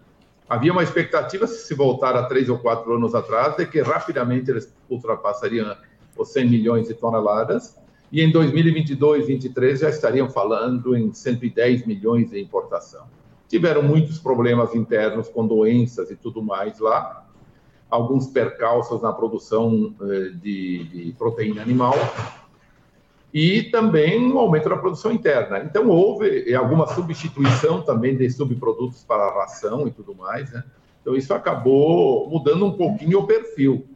Havia 0.49 0.73
uma 0.73 0.83
expectativa, 0.83 1.47
se 1.47 1.75
voltar 1.75 2.15
a 2.17 2.25
três 2.25 2.49
ou 2.49 2.59
quatro 2.59 2.95
anos 2.95 3.15
atrás, 3.15 3.57
de 3.57 3.67
que 3.67 3.81
rapidamente 3.81 4.51
eles 4.51 4.73
ultrapassariam 4.89 5.75
os 6.17 6.29
100 6.29 6.49
milhões 6.49 6.89
de 6.89 6.95
toneladas, 6.95 7.77
e 8.11 8.21
em 8.21 8.31
2022, 8.31 9.21
2023 9.21 9.81
já 9.81 9.89
estariam 9.89 10.29
falando 10.29 10.95
em 10.95 11.13
110 11.15 11.87
milhões 11.87 12.31
de 12.31 12.39
importação. 12.41 13.07
Tiveram 13.49 13.83
muitos 13.83 14.19
problemas 14.19 14.75
internos 14.75 15.29
com 15.29 15.47
doenças 15.47 16.11
e 16.11 16.17
tudo 16.17 16.43
mais 16.43 16.79
lá, 16.79 17.27
alguns 17.89 18.27
percalços 18.27 19.01
na 19.01 19.13
produção 19.13 19.95
eh, 20.03 20.31
de, 20.35 20.85
de 20.85 21.15
proteína 21.19 21.63
animal 21.63 21.95
e 23.33 23.65
também 23.65 24.33
um 24.33 24.39
aumento 24.39 24.69
da 24.69 24.77
produção 24.77 25.11
interna. 25.11 25.61
Então 25.61 25.89
houve 25.89 26.55
alguma 26.55 26.87
substituição 26.87 27.83
também 27.83 28.17
de 28.17 28.29
subprodutos 28.31 29.03
para 29.05 29.25
a 29.25 29.35
ração 29.41 29.89
e 29.89 29.91
tudo 29.91 30.15
mais, 30.15 30.53
né? 30.53 30.63
Então 31.01 31.17
isso 31.17 31.33
acabou 31.35 32.29
mudando 32.29 32.65
um 32.65 32.73
pouquinho 32.73 33.21
o 33.21 33.27
perfil 33.27 33.87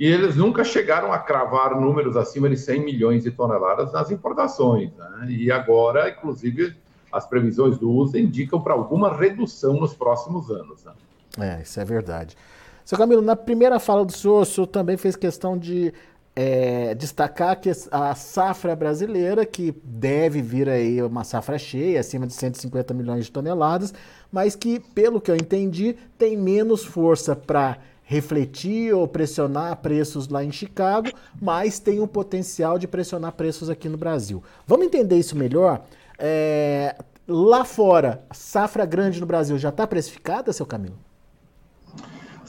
e 0.00 0.06
eles 0.06 0.34
nunca 0.34 0.64
chegaram 0.64 1.12
a 1.12 1.18
cravar 1.18 1.78
números 1.78 2.16
acima 2.16 2.48
de 2.48 2.56
100 2.56 2.82
milhões 2.82 3.22
de 3.22 3.30
toneladas 3.30 3.92
nas 3.92 4.10
importações. 4.10 4.90
Né? 4.96 5.26
E 5.28 5.52
agora, 5.52 6.08
inclusive, 6.08 6.74
as 7.12 7.26
previsões 7.26 7.76
do 7.76 7.90
USA 7.90 8.18
indicam 8.18 8.62
para 8.62 8.72
alguma 8.72 9.14
redução 9.14 9.74
nos 9.74 9.94
próximos 9.94 10.50
anos. 10.50 10.82
Né? 10.84 10.92
É, 11.38 11.62
isso 11.62 11.78
é 11.78 11.84
verdade. 11.84 12.34
Seu 12.82 12.96
Camilo, 12.96 13.20
na 13.20 13.36
primeira 13.36 13.78
fala 13.78 14.02
do 14.02 14.10
senhor, 14.10 14.40
o 14.40 14.44
senhor 14.46 14.66
também 14.66 14.96
fez 14.96 15.16
questão 15.16 15.56
de 15.56 15.92
é, 16.34 16.94
destacar 16.94 17.60
que 17.60 17.70
a 17.90 18.14
safra 18.14 18.74
brasileira, 18.76 19.44
que 19.44 19.74
deve 19.82 20.40
vir 20.40 20.68
aí 20.68 21.02
uma 21.02 21.24
safra 21.24 21.58
cheia, 21.58 22.00
acima 22.00 22.26
de 22.26 22.32
150 22.34 22.94
milhões 22.94 23.26
de 23.26 23.32
toneladas, 23.32 23.92
mas 24.30 24.54
que, 24.54 24.78
pelo 24.78 25.20
que 25.20 25.30
eu 25.30 25.36
entendi, 25.36 25.96
tem 26.16 26.36
menos 26.36 26.84
força 26.84 27.34
para 27.34 27.78
refletir 28.02 28.92
ou 28.92 29.06
pressionar 29.06 29.76
preços 29.76 30.28
lá 30.28 30.42
em 30.42 30.50
Chicago, 30.50 31.10
mas 31.40 31.78
tem 31.78 32.00
o 32.00 32.08
potencial 32.08 32.78
de 32.78 32.88
pressionar 32.88 33.32
preços 33.32 33.70
aqui 33.70 33.88
no 33.88 33.96
Brasil. 33.96 34.42
Vamos 34.66 34.86
entender 34.86 35.16
isso 35.16 35.36
melhor? 35.36 35.84
É, 36.18 36.96
lá 37.26 37.64
fora, 37.64 38.24
safra 38.32 38.84
grande 38.84 39.20
no 39.20 39.26
Brasil 39.26 39.56
já 39.58 39.68
está 39.68 39.86
precificada, 39.86 40.52
seu 40.52 40.66
Camilo? 40.66 40.98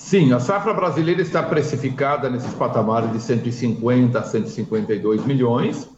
Sim, 0.03 0.34
a 0.34 0.39
safra 0.39 0.74
brasileira 0.74 1.22
está 1.22 1.41
precificada 1.43 2.29
nesses 2.29 2.53
patamares 2.55 3.13
de 3.13 3.20
150 3.22 4.20
a 4.20 4.24
152 4.24 5.25
milhões. 5.25 5.89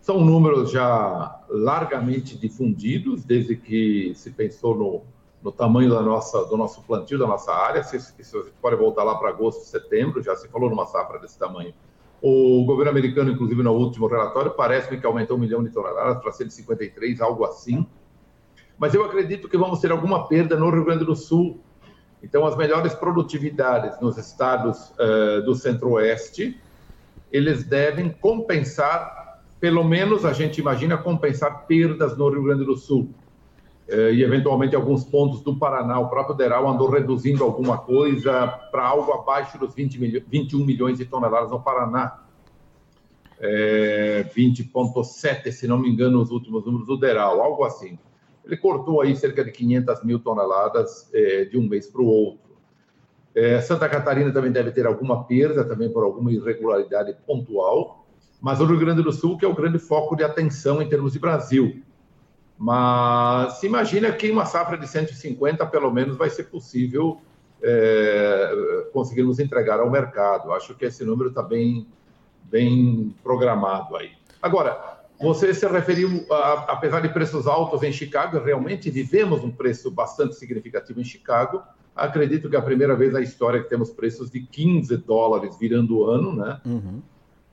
São 0.00 0.24
números 0.24 0.70
já 0.70 1.42
largamente 1.48 2.38
difundidos 2.38 3.22
desde 3.22 3.56
que 3.56 4.12
se 4.14 4.30
pensou 4.30 4.74
no 4.74 5.02
no 5.42 5.50
tamanho 5.50 5.88
da 5.88 6.02
nossa, 6.02 6.44
do 6.44 6.56
nosso 6.56 6.82
plantio, 6.82 7.18
da 7.18 7.26
nossa 7.26 7.52
área. 7.52 7.82
Se, 7.82 7.98
se 7.98 8.32
você 8.32 8.50
pode 8.60 8.76
voltar 8.76 9.02
lá 9.04 9.14
para 9.14 9.30
agosto, 9.30 9.64
setembro, 9.64 10.22
já 10.22 10.36
se 10.36 10.46
falou 10.48 10.68
numa 10.68 10.84
safra 10.84 11.18
desse 11.18 11.38
tamanho. 11.38 11.72
O 12.20 12.62
governo 12.66 12.90
americano, 12.90 13.30
inclusive, 13.30 13.62
no 13.62 13.72
último 13.72 14.06
relatório, 14.06 14.50
parece-me 14.50 15.00
que 15.00 15.06
aumentou 15.06 15.38
um 15.38 15.40
milhão 15.40 15.64
de 15.64 15.70
toneladas 15.70 16.22
para 16.22 16.30
153, 16.30 17.22
algo 17.22 17.44
assim. 17.44 17.86
Mas 18.78 18.92
eu 18.92 19.02
acredito 19.02 19.48
que 19.48 19.56
vamos 19.56 19.80
ter 19.80 19.90
alguma 19.90 20.28
perda 20.28 20.56
no 20.56 20.68
Rio 20.68 20.84
Grande 20.84 21.06
do 21.06 21.16
Sul. 21.16 21.58
Então, 22.22 22.46
as 22.46 22.56
melhores 22.56 22.94
produtividades 22.94 24.00
nos 24.00 24.18
estados 24.18 24.90
uh, 24.90 25.42
do 25.44 25.54
Centro-Oeste, 25.54 26.60
eles 27.32 27.64
devem 27.64 28.10
compensar, 28.10 29.42
pelo 29.58 29.82
menos 29.84 30.24
a 30.24 30.32
gente 30.32 30.60
imagina 30.60 30.98
compensar 30.98 31.66
perdas 31.66 32.16
no 32.16 32.28
Rio 32.28 32.42
Grande 32.44 32.64
do 32.64 32.76
Sul. 32.76 33.08
Eh, 33.90 34.12
e 34.14 34.22
eventualmente 34.22 34.76
alguns 34.76 35.02
pontos 35.02 35.42
do 35.42 35.56
Paraná. 35.56 35.98
O 35.98 36.08
próprio 36.08 36.36
Deral 36.36 36.68
andou 36.68 36.88
reduzindo 36.88 37.42
alguma 37.42 37.76
coisa 37.76 38.46
para 38.70 38.86
algo 38.86 39.12
abaixo 39.12 39.58
dos 39.58 39.74
20 39.74 39.98
milho, 39.98 40.24
21 40.28 40.64
milhões 40.64 40.98
de 40.98 41.04
toneladas 41.04 41.50
no 41.50 41.60
Paraná. 41.60 42.20
É, 43.40 44.30
20,7, 44.32 45.50
se 45.50 45.66
não 45.66 45.76
me 45.76 45.88
engano, 45.88 46.20
os 46.20 46.30
últimos 46.30 46.64
números 46.64 46.86
do 46.86 46.96
Deral, 46.96 47.40
algo 47.40 47.64
assim. 47.64 47.98
Ele 48.50 48.56
cortou 48.56 49.00
aí 49.00 49.14
cerca 49.14 49.44
de 49.44 49.52
500 49.52 50.02
mil 50.02 50.18
toneladas 50.18 51.08
é, 51.14 51.44
de 51.44 51.56
um 51.56 51.68
mês 51.68 51.86
para 51.86 52.02
o 52.02 52.06
outro. 52.06 52.50
É, 53.32 53.60
Santa 53.60 53.88
Catarina 53.88 54.32
também 54.32 54.50
deve 54.50 54.72
ter 54.72 54.86
alguma 54.86 55.22
perda, 55.22 55.64
também 55.64 55.88
por 55.88 56.02
alguma 56.02 56.32
irregularidade 56.32 57.16
pontual, 57.24 58.04
mas 58.40 58.60
o 58.60 58.64
Rio 58.64 58.78
Grande 58.78 59.02
do 59.02 59.12
Sul, 59.12 59.38
que 59.38 59.44
é 59.44 59.48
o 59.48 59.54
grande 59.54 59.78
foco 59.78 60.16
de 60.16 60.24
atenção 60.24 60.82
em 60.82 60.88
termos 60.88 61.12
de 61.12 61.20
Brasil. 61.20 61.80
Mas 62.58 63.60
se 63.60 63.66
imagina 63.66 64.10
que 64.10 64.30
uma 64.30 64.44
safra 64.46 64.76
de 64.76 64.88
150, 64.88 65.64
pelo 65.66 65.92
menos, 65.92 66.16
vai 66.16 66.28
ser 66.28 66.44
possível 66.44 67.20
é, 67.62 68.88
conseguirmos 68.92 69.38
entregar 69.38 69.78
ao 69.78 69.88
mercado. 69.88 70.52
Acho 70.52 70.74
que 70.74 70.86
esse 70.86 71.04
número 71.04 71.28
está 71.28 71.42
bem, 71.42 71.86
bem 72.44 73.14
programado 73.22 73.96
aí. 73.96 74.10
Agora, 74.42 74.99
você 75.20 75.52
se 75.52 75.66
referiu, 75.68 76.26
a, 76.30 76.72
apesar 76.72 77.00
de 77.00 77.10
preços 77.10 77.46
altos 77.46 77.82
em 77.82 77.92
Chicago, 77.92 78.38
realmente 78.38 78.90
vivemos 78.90 79.44
um 79.44 79.50
preço 79.50 79.90
bastante 79.90 80.34
significativo 80.34 81.00
em 81.00 81.04
Chicago. 81.04 81.62
Acredito 81.94 82.48
que 82.48 82.56
é 82.56 82.58
a 82.58 82.62
primeira 82.62 82.96
vez 82.96 83.12
na 83.12 83.20
história 83.20 83.62
que 83.62 83.68
temos 83.68 83.90
preços 83.90 84.30
de 84.30 84.40
15 84.40 84.96
dólares 84.98 85.58
virando 85.58 85.98
o 85.98 86.06
ano, 86.06 86.34
né? 86.34 86.60
Uhum. 86.64 87.02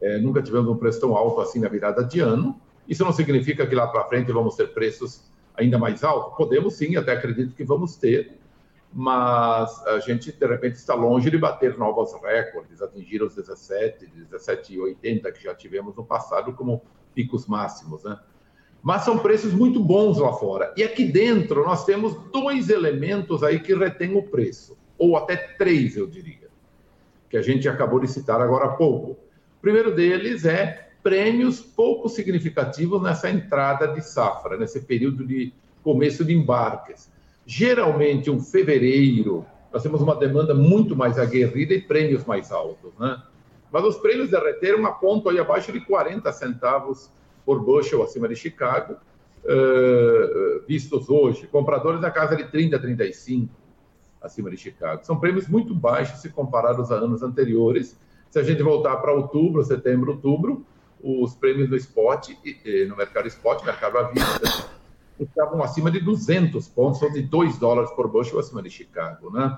É, 0.02 0.18
nunca 0.20 0.42
tivemos 0.42 0.70
um 0.70 0.78
preço 0.78 1.02
tão 1.02 1.16
alto 1.16 1.42
assim 1.42 1.60
na 1.60 1.68
virada 1.68 2.04
de 2.04 2.20
ano. 2.20 2.60
Isso 2.88 3.04
não 3.04 3.12
significa 3.12 3.68
que 3.68 3.76
lá 3.76 3.88
para 3.88 4.06
frente 4.06 4.32
vamos 4.32 4.56
ter 4.56 4.74
preços 4.74 5.24
ainda 5.56 5.78
mais 5.78 6.04
altos? 6.04 6.38
Podemos 6.38 6.76
sim, 6.76 6.96
até 6.96 7.12
acredito 7.12 7.54
que 7.54 7.66
vamos 7.66 7.98
ter, 7.98 8.38
mas 8.94 9.86
a 9.88 10.00
gente, 10.00 10.32
de 10.32 10.48
repente, 10.48 10.76
está 10.76 10.94
longe 10.94 11.30
de 11.30 11.38
bater 11.38 11.78
novos 11.78 12.14
recordes, 12.14 12.82
atingir 12.82 13.22
os 13.22 13.36
17, 13.36 14.10
17,80 14.32 15.32
que 15.34 15.44
já 15.44 15.54
tivemos 15.54 15.96
no 15.96 16.06
passado 16.06 16.54
como 16.54 16.82
picos 17.18 17.48
máximos, 17.48 18.04
né? 18.04 18.16
Mas 18.84 19.02
são 19.02 19.18
preços 19.18 19.52
muito 19.52 19.80
bons 19.80 20.20
lá 20.20 20.32
fora. 20.34 20.72
E 20.78 20.84
aqui 20.84 21.04
dentro 21.04 21.66
nós 21.66 21.84
temos 21.84 22.16
dois 22.32 22.70
elementos 22.70 23.42
aí 23.42 23.60
que 23.60 23.74
retêm 23.74 24.16
o 24.16 24.22
preço, 24.22 24.78
ou 25.00 25.18
até 25.18 25.36
três, 25.36 25.98
eu 25.98 26.06
diria, 26.06 26.48
que 27.28 27.36
a 27.36 27.42
gente 27.42 27.68
acabou 27.68 28.00
de 28.00 28.08
citar 28.08 28.40
agora 28.40 28.66
há 28.66 28.70
pouco. 28.70 29.14
O 29.14 29.62
primeiro 29.62 29.96
deles 29.96 30.46
é 30.46 30.90
prêmios 31.02 31.60
pouco 31.60 32.08
significativos 32.08 33.02
nessa 33.02 33.32
entrada 33.32 33.88
de 33.88 34.02
safra, 34.02 34.56
nesse 34.56 34.82
período 34.82 35.26
de 35.26 35.52
começo 35.82 36.24
de 36.24 36.36
embarques. 36.36 37.12
Geralmente, 37.48 38.30
um 38.30 38.40
fevereiro, 38.40 39.44
nós 39.74 39.82
temos 39.82 40.02
uma 40.02 40.16
demanda 40.16 40.54
muito 40.54 40.96
mais 40.96 41.18
aguerrida 41.18 41.74
e 41.74 41.82
prêmios 41.82 42.24
mais 42.26 42.52
altos, 42.52 42.94
né? 43.00 43.20
Mas 43.72 43.84
os 43.84 43.98
prêmios 43.98 44.30
derreteram 44.30 44.86
a 44.86 44.92
ponto 44.92 45.30
aí 45.30 45.40
abaixo 45.40 45.72
de 45.72 45.82
40 45.82 46.32
centavos 46.32 47.12
por 47.46 47.62
bushel 47.62 48.04
acima 48.04 48.28
de 48.28 48.36
Chicago, 48.36 48.96
uh, 49.44 50.66
vistos 50.68 51.10
hoje. 51.10 51.48
Compradores 51.48 52.02
na 52.02 52.12
casa 52.12 52.36
de 52.36 52.46
30, 52.46 52.80
35 52.80 53.54
acima 54.22 54.50
de 54.50 54.58
Chicago. 54.58 55.06
São 55.06 55.20
prêmios 55.20 55.48
muito 55.48 55.74
baixos 55.74 56.20
se 56.20 56.30
comparados 56.30 56.92
a 56.92 56.96
anos 56.96 57.24
anteriores. 57.24 57.98
Se 58.30 58.40
a 58.40 58.44
gente 58.44 58.62
voltar 58.62 58.98
para 58.98 59.14
outubro, 59.14 59.64
setembro, 59.64 60.12
outubro, 60.12 60.66
os 61.02 61.36
prêmios 61.36 61.70
no 61.70 61.76
spot, 61.78 62.30
no 62.90 62.98
mercado 62.98 63.28
spot, 63.28 63.64
mercado 63.64 63.98
à 63.98 64.04
vista, 64.04 64.70
estavam 65.20 65.64
acima 65.64 65.90
de 65.90 66.00
200 66.00 66.68
pontos, 66.68 67.02
ou 67.02 67.12
de 67.12 67.22
2 67.22 67.58
dólares 67.58 67.92
por 67.92 68.08
bushel 68.08 68.40
acima 68.40 68.62
de 68.62 68.70
Chicago, 68.70 69.32
né? 69.32 69.58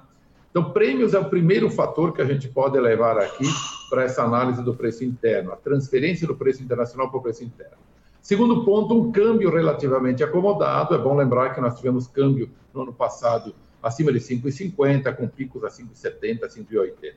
Então, 0.49 0.71
prêmios 0.71 1.13
é 1.13 1.19
o 1.19 1.29
primeiro 1.29 1.69
fator 1.69 2.11
que 2.13 2.21
a 2.21 2.25
gente 2.25 2.47
pode 2.47 2.79
levar 2.79 3.17
aqui 3.17 3.45
para 3.89 4.03
essa 4.03 4.23
análise 4.23 4.63
do 4.63 4.75
preço 4.75 5.03
interno, 5.03 5.51
a 5.51 5.55
transferência 5.55 6.27
do 6.27 6.35
preço 6.35 6.63
internacional 6.63 7.09
para 7.09 7.19
o 7.19 7.21
preço 7.21 7.43
interno. 7.43 7.77
Segundo 8.21 8.63
ponto, 8.63 8.93
um 8.93 9.11
câmbio 9.11 9.49
relativamente 9.49 10.23
acomodado. 10.23 10.93
É 10.93 10.97
bom 10.97 11.15
lembrar 11.15 11.53
que 11.53 11.61
nós 11.61 11.75
tivemos 11.75 12.07
câmbio 12.07 12.49
no 12.73 12.81
ano 12.81 12.93
passado 12.93 13.55
acima 13.81 14.11
de 14.11 14.19
5,50, 14.19 15.15
com 15.15 15.27
picos 15.27 15.63
a 15.63 15.67
5,70, 15.69 16.41
5,80. 16.41 17.13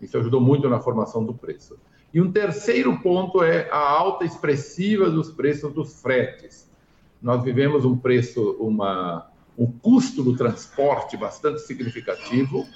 Isso 0.00 0.18
ajudou 0.18 0.40
muito 0.40 0.68
na 0.68 0.80
formação 0.80 1.24
do 1.24 1.32
preço. 1.32 1.78
E 2.12 2.20
um 2.20 2.30
terceiro 2.30 3.00
ponto 3.00 3.42
é 3.42 3.70
a 3.70 3.78
alta 3.78 4.24
expressiva 4.24 5.08
dos 5.08 5.30
preços 5.30 5.72
dos 5.72 6.02
fretes. 6.02 6.70
Nós 7.22 7.42
vivemos 7.42 7.84
um 7.84 7.96
preço, 7.96 8.56
uma, 8.58 9.30
um 9.56 9.66
custo 9.66 10.22
do 10.22 10.36
transporte 10.36 11.16
bastante 11.16 11.60
significativo, 11.60 12.66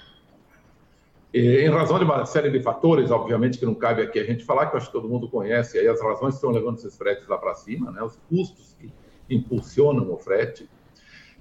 em 1.33 1.69
razão 1.69 1.99
de 1.99 2.05
uma 2.05 2.25
série 2.25 2.51
de 2.51 2.63
fatores, 2.63 3.11
obviamente, 3.11 3.59
que 3.59 3.67
não 3.67 3.75
cabe 3.75 4.03
aqui 4.03 4.19
a 4.19 4.25
gente 4.25 4.45
falar, 4.45 4.67
que 4.67 4.75
eu 4.75 4.79
acho 4.79 4.87
que 4.87 4.93
todo 4.93 5.09
mundo 5.09 5.29
conhece, 5.29 5.79
aí 5.79 5.87
as 5.87 6.01
razões 6.01 6.35
que 6.35 6.37
estão 6.37 6.51
levando 6.51 6.79
esses 6.79 6.97
fretes 6.97 7.29
lá 7.29 7.37
para 7.37 7.55
cima, 7.55 7.91
né, 7.91 8.03
os 8.03 8.17
custos 8.29 8.75
que 8.79 8.91
impulsionam 9.29 10.11
o 10.11 10.17
frete, 10.17 10.69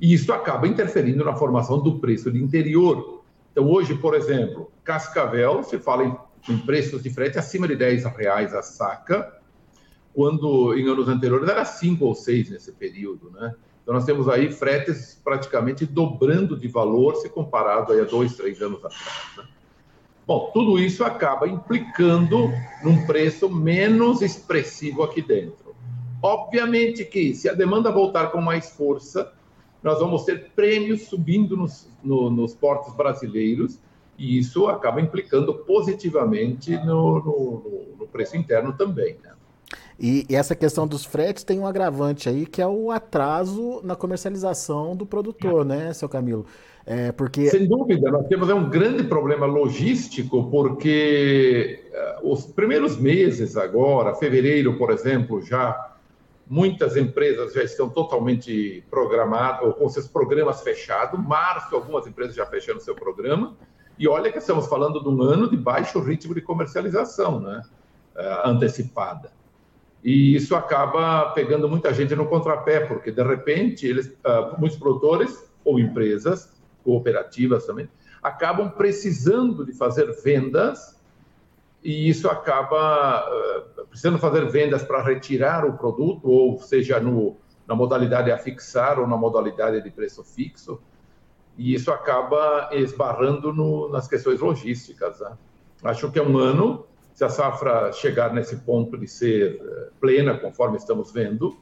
e 0.02 0.14
isso 0.14 0.34
acaba 0.34 0.68
interferindo 0.68 1.24
na 1.24 1.36
formação 1.36 1.82
do 1.82 2.00
preço 2.00 2.30
de 2.30 2.44
interior. 2.44 3.24
Então, 3.52 3.70
hoje, 3.70 3.96
por 3.96 4.14
exemplo, 4.14 4.70
Cascavel, 4.84 5.64
se 5.64 5.80
fala 5.80 6.04
em 6.04 6.18
em 6.50 6.58
preços 6.58 7.02
de 7.02 7.10
frete 7.10 7.40
acima 7.40 7.68
de 7.68 7.76
10 7.76 8.06
reais 8.16 8.54
a 8.54 8.62
saca, 8.62 9.34
quando 10.14 10.78
em 10.78 10.88
anos 10.88 11.08
anteriores 11.08 11.50
era 11.50 11.66
5 11.66 12.06
ou 12.06 12.16
6 12.16 12.52
nesse 12.52 12.72
período, 12.72 13.32
né? 13.32 13.54
Então 13.86 13.94
nós 13.94 14.04
temos 14.04 14.28
aí 14.28 14.52
fretes 14.52 15.22
praticamente 15.24 15.86
dobrando 15.86 16.58
de 16.58 16.68
valor 16.68 17.18
se 17.18 17.30
comparado 17.30 17.94
aí 17.94 18.02
a 18.02 18.04
dois, 18.04 18.36
três 18.36 18.60
anos 18.60 18.84
atrás. 18.84 19.22
Né? 19.38 19.44
Bom, 20.26 20.50
tudo 20.52 20.80
isso 20.80 21.04
acaba 21.04 21.48
implicando 21.48 22.50
num 22.84 23.06
preço 23.06 23.48
menos 23.48 24.24
expressivo 24.24 25.04
aqui 25.04 25.22
dentro. 25.22 25.76
Obviamente 26.20 27.06
que, 27.06 27.36
se 27.36 27.48
a 27.48 27.54
demanda 27.54 27.92
voltar 27.92 28.32
com 28.32 28.42
mais 28.42 28.72
força, 28.72 29.32
nós 29.84 30.00
vamos 30.00 30.24
ter 30.24 30.50
prêmios 30.56 31.04
subindo 31.04 31.56
nos, 31.56 31.88
no, 32.04 32.32
nos 32.32 32.56
portos 32.56 32.96
brasileiros, 32.96 33.78
e 34.18 34.40
isso 34.40 34.66
acaba 34.66 35.00
implicando 35.00 35.54
positivamente 35.54 36.76
no, 36.78 37.20
no, 37.20 37.96
no 38.00 38.08
preço 38.08 38.36
interno 38.36 38.74
também. 38.74 39.20
Né? 39.22 39.35
E, 40.00 40.26
e, 40.30 40.36
essa 40.36 40.56
questão 40.56 40.86
dos 40.86 41.06
fretes 41.06 41.44
tem 41.44 41.60
um 41.60 41.66
agravante 41.66 42.28
aí, 42.28 42.46
que 42.46 42.62
é 42.62 42.68
o 42.68 42.92
atraso 42.92 43.82
na 43.84 43.96
comercialização 43.96 44.96
do 44.96 45.06
produtor, 45.06 45.66
né, 45.66 45.94
seu 45.94 46.10
Camilo? 46.10 46.46
É, 46.86 47.12
porque... 47.12 47.50
Sem 47.50 47.68
dúvida, 47.68 48.12
nós 48.12 48.28
temos 48.28 48.50
um 48.50 48.70
grande 48.70 49.04
problema 49.04 49.46
logístico, 49.46 50.50
porque 50.52 51.84
uh, 52.22 52.32
os 52.32 52.46
primeiros 52.46 52.98
meses 52.98 53.58
agora, 53.58 54.14
fevereiro, 54.14 54.78
por 54.78 54.92
exemplo, 54.92 55.42
já 55.42 55.96
muitas 56.48 56.96
empresas 56.96 57.54
já 57.54 57.64
estão 57.64 57.90
totalmente 57.90 58.84
programadas, 58.90 59.66
ou 59.66 59.74
com 59.74 59.90
seus 59.90 60.08
programas 60.08 60.62
fechados. 60.62 61.20
Março, 61.20 61.76
algumas 61.76 62.06
empresas 62.06 62.36
já 62.36 62.46
fechando 62.46 62.80
seu 62.82 62.94
programa. 62.94 63.56
E 63.98 64.08
olha 64.08 64.32
que 64.32 64.38
estamos 64.38 64.68
falando 64.68 65.02
de 65.02 65.10
um 65.10 65.22
ano 65.24 65.50
de 65.50 65.58
baixo 65.58 66.00
ritmo 66.00 66.36
de 66.36 66.42
comercialização, 66.42 67.40
né? 67.40 67.62
Uh, 68.16 68.50
antecipada. 68.50 69.32
E 70.06 70.36
isso 70.36 70.56
acaba 70.56 71.32
pegando 71.32 71.68
muita 71.68 71.92
gente 71.92 72.16
no 72.16 72.28
contrapé, 72.28 72.80
porque 72.80 73.12
de 73.12 73.24
repente 73.24 73.88
eles, 73.88 74.06
uh, 74.06 74.56
muitos 74.60 74.78
produtores 74.78 75.52
ou 75.64 75.80
empresas 75.80 76.62
cooperativas 76.84 77.66
também, 77.66 77.90
acabam 78.22 78.70
precisando 78.70 79.66
de 79.66 79.74
fazer 79.74 80.16
vendas 80.22 81.02
e 81.84 82.08
isso 82.08 82.30
acaba 82.30 83.26
uh, 83.28 83.88
precisando 83.88 84.20
fazer 84.20 84.48
vendas 84.48 84.84
para 84.84 85.02
retirar 85.02 85.66
o 85.66 85.76
produto, 85.76 86.30
ou 86.30 86.60
seja, 86.60 87.00
no, 87.00 87.38
na 87.68 87.74
modalidade 87.74 88.32
a 88.32 88.38
fixar 88.38 89.00
ou 89.00 89.08
na 89.08 89.18
modalidade 89.18 89.82
de 89.82 89.90
preço 89.90 90.24
fixo, 90.24 90.80
e 91.58 91.74
isso 91.74 91.92
acaba 91.92 92.70
esbarrando 92.74 93.52
no, 93.52 93.90
nas 93.90 94.08
questões 94.08 94.40
logísticas. 94.40 95.20
Né? 95.20 95.36
Acho 95.84 96.12
que 96.12 96.20
é 96.20 96.22
um 96.22 96.38
ano, 96.38 96.86
se 97.16 97.24
a 97.24 97.30
safra 97.30 97.94
chegar 97.94 98.34
nesse 98.34 98.58
ponto 98.58 98.98
de 98.98 99.08
ser 99.08 99.56
uh, 99.56 99.92
plena, 100.02 100.38
conforme 100.38 100.76
estamos 100.76 101.14
vendo, 101.14 101.58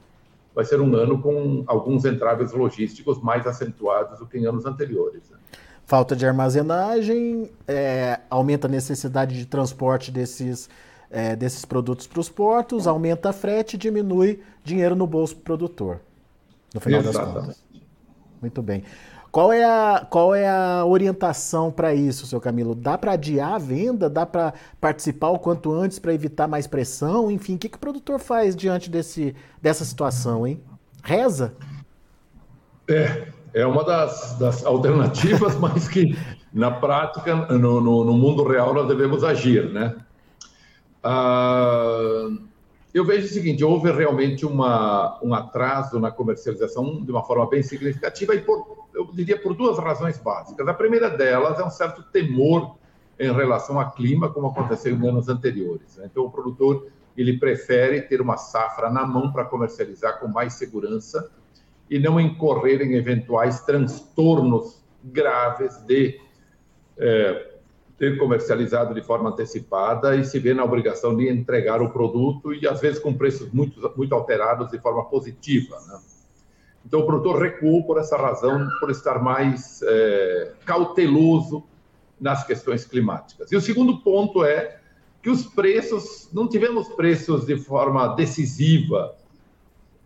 vai 0.54 0.66
ser 0.66 0.82
um 0.82 0.96
ano 0.96 1.22
com 1.22 1.64
alguns 1.68 2.06
entraves 2.06 2.52
logísticos 2.52 3.22
mais 3.22 3.46
acentuados 3.46 4.18
do 4.18 4.26
que 4.26 4.40
em 4.40 4.48
anos 4.48 4.66
anteriores. 4.66 5.30
Né? 5.30 5.38
Falta 5.86 6.16
de 6.16 6.26
armazenagem, 6.26 7.52
é, 7.68 8.20
aumenta 8.32 8.68
a 8.68 8.70
necessidade 8.70 9.38
de 9.38 9.46
transporte 9.46 10.12
desses, 10.12 10.70
é, 11.12 11.36
desses 11.36 11.64
produtos 11.66 12.08
para 12.08 12.20
os 12.20 12.30
portos, 12.30 12.88
aumenta 12.88 13.30
a 13.30 13.34
frete, 13.34 13.78
diminui 13.78 14.42
dinheiro 14.64 14.96
no 14.96 15.06
bolso 15.06 15.36
do 15.36 15.42
produtor. 15.42 16.02
No 16.74 16.82
final 16.82 17.02
Exatamente. 17.02 17.36
das 17.36 17.44
contas. 17.44 17.64
Muito 18.42 18.62
bem. 18.64 18.84
Qual 19.34 19.52
é 19.52 19.64
a, 19.64 20.06
qual 20.08 20.36
é 20.36 20.48
a 20.48 20.86
orientação 20.86 21.72
para 21.72 21.92
isso, 21.92 22.28
seu 22.28 22.40
Camilo? 22.40 22.76
Dá 22.76 23.00
para 23.00 23.14
adiar 23.14 23.54
a 23.54 23.58
venda? 23.58 24.08
Dá 24.08 24.28
para 24.28 24.54
participar 24.80 25.30
o 25.30 25.40
quanto 25.40 25.74
antes 25.74 25.98
para 25.98 26.14
evitar 26.14 26.48
mais 26.48 26.68
pressão? 26.68 27.32
Enfim, 27.32 27.56
o 27.56 27.58
que, 27.58 27.68
que 27.68 27.76
o 27.76 27.80
produtor 27.80 28.20
faz 28.20 28.56
diante 28.56 28.92
desse, 28.92 29.36
dessa 29.60 29.84
situação, 29.84 30.46
hein? 30.46 30.62
Reza? 31.04 31.56
É, 32.88 33.28
é 33.56 33.66
uma 33.66 33.84
das, 33.84 34.38
das 34.38 34.64
alternativas, 34.64 35.56
mas 35.58 35.88
que 35.88 36.16
na 36.54 36.70
prática, 36.70 37.34
no, 37.36 37.82
no, 37.82 38.04
no, 38.04 38.14
mundo 38.14 38.48
real, 38.48 38.72
nós 38.72 38.88
devemos 38.88 39.24
agir, 39.24 39.68
né? 39.74 39.96
Ah, 41.04 42.28
eu 42.94 43.04
vejo 43.04 43.26
o 43.26 43.30
seguinte: 43.30 43.64
houve 43.64 43.92
realmente 43.92 44.46
uma, 44.46 45.20
um 45.24 45.34
atraso 45.34 46.00
na 46.00 46.12
comercialização 46.12 47.04
de 47.04 47.10
uma 47.10 47.24
forma 47.24 47.50
bem 47.50 47.64
significativa, 47.64 48.36
e 48.36 48.42
por, 48.42 48.83
eu 49.08 49.14
diria 49.14 49.40
por 49.40 49.54
duas 49.54 49.78
razões 49.78 50.18
básicas. 50.18 50.68
A 50.68 50.74
primeira 50.74 51.10
delas 51.10 51.60
é 51.60 51.64
um 51.64 51.70
certo 51.70 52.04
temor 52.04 52.76
em 53.20 53.32
relação 53.32 53.80
ao 53.80 53.92
clima, 53.92 54.30
como 54.30 54.48
aconteceu 54.48 54.96
em 54.96 55.08
anos 55.08 55.30
anteriores. 55.30 55.98
Né? 55.98 56.08
Então, 56.12 56.26
o 56.26 56.32
produtor 56.32 56.88
ele 57.16 57.38
prefere 57.38 58.02
ter 58.02 58.22
uma 58.22 58.38
safra 58.38 58.90
na 58.90 59.06
mão 59.06 59.32
para 59.32 59.46
comercializar 59.46 60.20
com 60.20 60.28
mais 60.28 60.54
segurança 60.54 61.30
e 61.90 62.00
não 62.00 62.20
incorrer 62.20 62.82
em 62.82 62.96
eventuais 62.96 63.62
transtornos 63.62 64.82
graves 65.04 65.78
de 65.86 66.20
é, 66.98 67.54
ter 67.98 68.18
comercializado 68.18 68.94
de 68.96 69.02
forma 69.02 69.30
antecipada 69.30 70.16
e 70.16 70.26
se 70.26 70.40
ver 70.40 70.56
na 70.56 70.64
obrigação 70.64 71.16
de 71.16 71.30
entregar 71.30 71.82
o 71.82 71.92
produto 71.92 72.54
e 72.54 72.68
às 72.68 72.82
vezes 72.82 73.00
com 73.00 73.14
preços 73.14 73.52
muito, 73.52 73.80
muito 73.96 74.16
alterados 74.16 74.72
de 74.72 74.80
forma 74.80 75.06
positiva. 75.06 75.80
Né? 75.88 76.00
Então 76.86 77.02
o 77.02 77.06
produtor 77.06 77.42
recuou 77.42 77.84
por 77.84 77.98
essa 77.98 78.18
razão, 78.18 78.68
por 78.80 78.92
estar 78.92 79.22
mais 79.22 79.82
é, 79.84 80.52
cauteloso 80.66 81.64
nas 82.20 82.46
questões 82.46 82.86
climáticas. 82.86 83.52
E 83.52 83.56
o 83.56 83.62
segundo 83.62 84.00
ponto 84.00 84.44
é 84.44 84.80
que 85.22 85.30
os 85.30 85.46
preços, 85.46 86.30
não 86.34 86.48
tivemos 86.48 86.90
preços 86.90 87.46
de 87.46 87.58
forma 87.58 88.08
decisiva, 88.16 89.16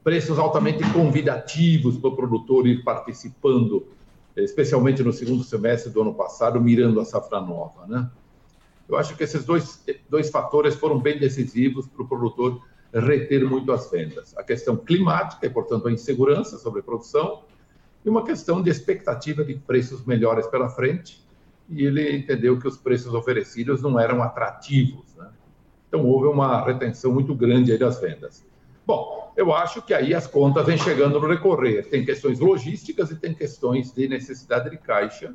preços 0.04 0.38
altamente 0.38 0.84
convidativos 0.94 1.98
para 1.98 2.10
o 2.10 2.16
produtor 2.16 2.68
ir 2.68 2.84
participando 2.84 3.86
especialmente 4.44 5.02
no 5.02 5.12
segundo 5.12 5.44
semestre 5.44 5.92
do 5.92 6.02
ano 6.02 6.14
passado, 6.14 6.62
mirando 6.62 7.00
a 7.00 7.06
safra 7.06 7.42
nova. 7.42 7.88
Né? 7.88 8.10
Eu 8.88 8.98
acho 8.98 9.16
que 9.16 9.24
esses 9.24 9.44
dois, 9.44 9.84
dois 10.10 10.30
fatores 10.30 10.76
foram 10.76 11.00
bem 11.00 11.20
decisivos 11.20 11.88
para 11.88 12.04
o 12.04 12.08
produtor 12.08 12.62
reter 12.94 13.46
muito 13.46 13.72
as 13.72 13.90
vendas. 13.90 14.36
A 14.38 14.44
questão 14.44 14.76
climática, 14.78 15.46
e, 15.46 15.50
portanto, 15.50 15.88
a 15.88 15.92
insegurança 15.92 16.58
sobre 16.58 16.80
a 16.80 16.84
produção, 16.84 17.44
e 18.06 18.10
uma 18.10 18.24
questão 18.24 18.62
de 18.62 18.70
expectativa 18.70 19.44
de 19.44 19.56
preços 19.56 20.06
melhores 20.06 20.48
pela 20.48 20.70
frente, 20.70 21.26
e 21.70 21.86
ele 21.86 22.16
entendeu 22.16 22.60
que 22.60 22.68
os 22.68 22.78
preços 22.78 23.14
oferecidos 23.14 23.82
não 23.82 24.00
eram 24.00 24.24
atrativos. 24.24 25.14
Né? 25.16 25.30
Então, 25.88 26.06
houve 26.06 26.28
uma 26.28 26.64
retenção 26.64 27.12
muito 27.12 27.36
grande 27.36 27.78
das 27.78 28.00
vendas. 28.00 28.46
Bom, 28.86 29.34
eu 29.36 29.54
acho 29.54 29.82
que 29.82 29.94
aí 29.94 30.14
as 30.14 30.26
contas 30.26 30.66
vêm 30.66 30.78
chegando 30.78 31.20
no 31.20 31.28
recorrer. 31.28 31.90
Tem 31.90 32.06
questões 32.06 32.40
logísticas 32.40 33.12
e 33.12 33.16
tem 33.16 33.34
questões 33.34 33.94
de 33.94 34.08
necessidade 34.08 34.70
de 34.70 34.78
caixa, 34.78 35.34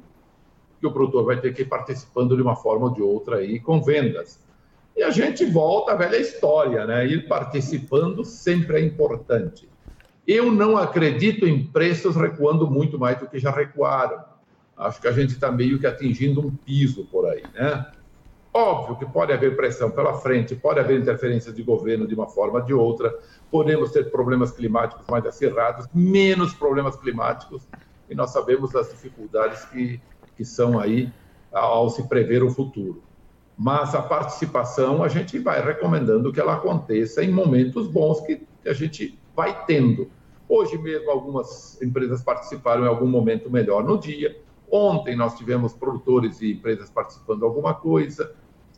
que 0.80 0.86
o 0.86 0.92
produtor 0.92 1.24
vai 1.24 1.40
ter 1.40 1.54
que 1.54 1.62
ir 1.62 1.66
participando 1.66 2.34
de 2.34 2.42
uma 2.42 2.56
forma 2.56 2.86
ou 2.86 2.92
de 2.92 3.02
outra 3.02 3.36
aí 3.36 3.60
com 3.60 3.80
vendas. 3.80 4.41
E 4.96 5.02
a 5.02 5.10
gente 5.10 5.44
volta 5.44 5.92
à 5.92 5.94
velha 5.94 6.16
história, 6.16 6.86
né? 6.86 7.06
Ir 7.06 7.26
participando 7.26 8.24
sempre 8.24 8.76
é 8.76 8.80
importante. 8.80 9.68
Eu 10.26 10.52
não 10.52 10.76
acredito 10.76 11.46
em 11.46 11.64
preços 11.64 12.14
recuando 12.14 12.70
muito 12.70 12.98
mais 12.98 13.18
do 13.18 13.26
que 13.26 13.38
já 13.38 13.50
recuaram. 13.50 14.22
Acho 14.76 15.00
que 15.00 15.08
a 15.08 15.12
gente 15.12 15.32
está 15.32 15.50
meio 15.50 15.78
que 15.78 15.86
atingindo 15.86 16.40
um 16.40 16.50
piso 16.50 17.06
por 17.06 17.26
aí, 17.26 17.42
né? 17.54 17.86
Óbvio 18.54 18.96
que 18.96 19.06
pode 19.06 19.32
haver 19.32 19.56
pressão 19.56 19.90
pela 19.90 20.14
frente, 20.18 20.54
pode 20.54 20.78
haver 20.78 21.00
interferências 21.00 21.54
de 21.54 21.62
governo 21.62 22.06
de 22.06 22.14
uma 22.14 22.28
forma 22.28 22.58
ou 22.58 22.64
de 22.64 22.74
outra, 22.74 23.18
podemos 23.50 23.90
ter 23.92 24.10
problemas 24.10 24.50
climáticos 24.50 25.06
mais 25.08 25.24
acirrados, 25.24 25.86
menos 25.94 26.52
problemas 26.52 26.94
climáticos, 26.96 27.66
e 28.10 28.14
nós 28.14 28.30
sabemos 28.30 28.70
das 28.70 28.90
dificuldades 28.90 29.64
que, 29.64 29.98
que 30.36 30.44
são 30.44 30.78
aí 30.78 31.10
ao 31.50 31.88
se 31.88 32.06
prever 32.06 32.42
o 32.42 32.50
futuro. 32.50 33.02
Mas 33.56 33.94
a 33.94 34.02
participação, 34.02 35.02
a 35.02 35.08
gente 35.08 35.38
vai 35.38 35.62
recomendando 35.62 36.32
que 36.32 36.40
ela 36.40 36.54
aconteça 36.54 37.22
em 37.22 37.30
momentos 37.30 37.86
bons 37.86 38.20
que 38.20 38.46
a 38.66 38.72
gente 38.72 39.18
vai 39.34 39.64
tendo. 39.66 40.10
Hoje 40.48 40.76
mesmo, 40.78 41.10
algumas 41.10 41.80
empresas 41.82 42.22
participaram 42.22 42.84
em 42.84 42.88
algum 42.88 43.06
momento 43.06 43.50
melhor 43.50 43.84
no 43.84 43.98
dia. 43.98 44.36
Ontem 44.70 45.16
nós 45.16 45.36
tivemos 45.36 45.74
produtores 45.74 46.40
e 46.40 46.52
empresas 46.52 46.90
participando 46.90 47.38
de 47.38 47.44
alguma 47.44 47.74
coisa. 47.74 48.32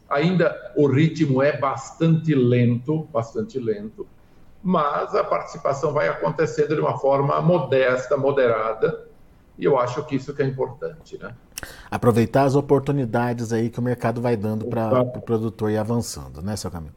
Ainda 0.08 0.72
o 0.76 0.86
ritmo 0.86 1.42
é 1.42 1.56
bastante 1.56 2.34
lento, 2.34 3.04
bastante 3.12 3.58
lento, 3.58 4.06
mas 4.62 5.14
a 5.14 5.22
participação 5.22 5.92
vai 5.92 6.08
acontecendo 6.08 6.74
de 6.74 6.80
uma 6.80 6.98
forma 6.98 7.40
modesta, 7.40 8.16
moderada, 8.16 9.08
e 9.58 9.64
eu 9.64 9.78
acho 9.78 10.04
que 10.04 10.16
isso 10.16 10.34
que 10.34 10.42
é 10.42 10.46
importante, 10.46 11.18
né? 11.18 11.34
Aproveitar 11.90 12.44
as 12.44 12.54
oportunidades 12.54 13.52
aí 13.52 13.70
que 13.70 13.78
o 13.78 13.82
mercado 13.82 14.20
vai 14.20 14.36
dando 14.36 14.66
para 14.66 15.00
o 15.00 15.12
pro 15.12 15.22
produtor 15.22 15.70
ir 15.70 15.78
avançando, 15.78 16.42
né, 16.42 16.56
seu 16.56 16.70
Camilo? 16.70 16.94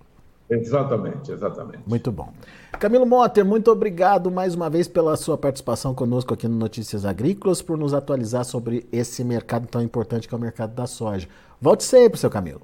Exatamente, 0.49 1.31
exatamente. 1.31 1.83
Muito 1.85 2.11
bom. 2.11 2.31
Camilo 2.79 3.05
Motter, 3.05 3.45
muito 3.45 3.69
obrigado 3.69 4.31
mais 4.31 4.55
uma 4.55 4.69
vez 4.69 4.87
pela 4.87 5.15
sua 5.17 5.37
participação 5.37 5.93
conosco 5.93 6.33
aqui 6.33 6.47
no 6.47 6.55
Notícias 6.55 7.05
Agrícolas, 7.05 7.61
por 7.61 7.77
nos 7.77 7.93
atualizar 7.93 8.45
sobre 8.45 8.87
esse 8.91 9.23
mercado 9.23 9.67
tão 9.67 9.81
importante 9.81 10.27
que 10.27 10.33
é 10.33 10.37
o 10.37 10.41
mercado 10.41 10.73
da 10.73 10.87
soja. 10.87 11.27
Volte 11.61 11.83
sempre, 11.83 12.17
seu 12.17 12.29
Camilo. 12.29 12.61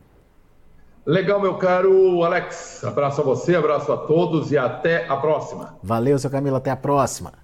Legal, 1.06 1.42
meu 1.42 1.58
caro 1.58 2.24
Alex. 2.24 2.84
Abraço 2.86 3.20
a 3.20 3.24
você, 3.26 3.56
abraço 3.56 3.92
a 3.92 3.98
todos 3.98 4.52
e 4.52 4.58
até 4.58 5.06
a 5.10 5.18
próxima. 5.18 5.76
Valeu, 5.84 6.18
seu 6.18 6.30
Camilo, 6.30 6.56
até 6.56 6.72
a 6.72 6.78
próxima. 6.78 7.43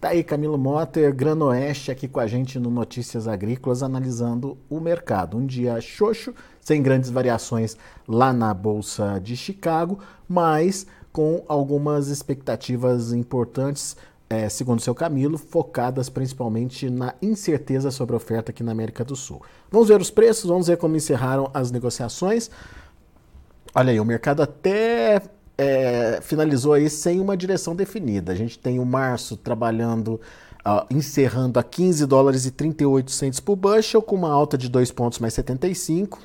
Tá 0.00 0.08
aí 0.08 0.24
Camilo 0.24 0.56
Motter, 0.56 1.14
Granoeste 1.14 1.90
aqui 1.90 2.08
com 2.08 2.20
a 2.20 2.26
gente 2.26 2.58
no 2.58 2.70
Notícias 2.70 3.28
Agrícolas, 3.28 3.82
analisando 3.82 4.56
o 4.70 4.80
mercado. 4.80 5.36
Um 5.36 5.44
dia 5.44 5.78
xoxo, 5.78 6.34
sem 6.58 6.82
grandes 6.82 7.10
variações 7.10 7.76
lá 8.08 8.32
na 8.32 8.54
Bolsa 8.54 9.20
de 9.22 9.36
Chicago, 9.36 9.98
mas 10.26 10.86
com 11.12 11.44
algumas 11.46 12.08
expectativas 12.08 13.12
importantes, 13.12 13.94
é, 14.30 14.48
segundo 14.48 14.80
seu 14.80 14.94
Camilo, 14.94 15.36
focadas 15.36 16.08
principalmente 16.08 16.88
na 16.88 17.14
incerteza 17.20 17.90
sobre 17.90 18.14
a 18.14 18.16
oferta 18.16 18.52
aqui 18.52 18.62
na 18.62 18.72
América 18.72 19.04
do 19.04 19.14
Sul. 19.14 19.42
Vamos 19.70 19.88
ver 19.88 20.00
os 20.00 20.10
preços, 20.10 20.48
vamos 20.48 20.68
ver 20.68 20.78
como 20.78 20.96
encerraram 20.96 21.50
as 21.52 21.70
negociações. 21.70 22.50
Olha 23.74 23.90
aí, 23.90 24.00
o 24.00 24.04
mercado 24.06 24.42
até 24.42 25.20
é, 25.62 26.20
finalizou 26.22 26.72
aí 26.72 26.88
sem 26.88 27.20
uma 27.20 27.36
direção 27.36 27.76
definida. 27.76 28.32
A 28.32 28.34
gente 28.34 28.58
tem 28.58 28.78
o 28.78 28.86
março 28.86 29.36
trabalhando, 29.36 30.18
uh, 30.66 30.86
encerrando 30.90 31.58
a 31.58 31.62
15 31.62 32.06
dólares 32.06 32.46
e 32.46 32.50
38 32.50 33.10
centos 33.10 33.40
por 33.40 33.56
bushel, 33.56 34.00
com 34.00 34.16
uma 34.16 34.32
alta 34.32 34.56
de 34.56 34.70
2 34.70 34.90
pontos 34.90 35.18
mais 35.18 35.34
75. 35.34 36.18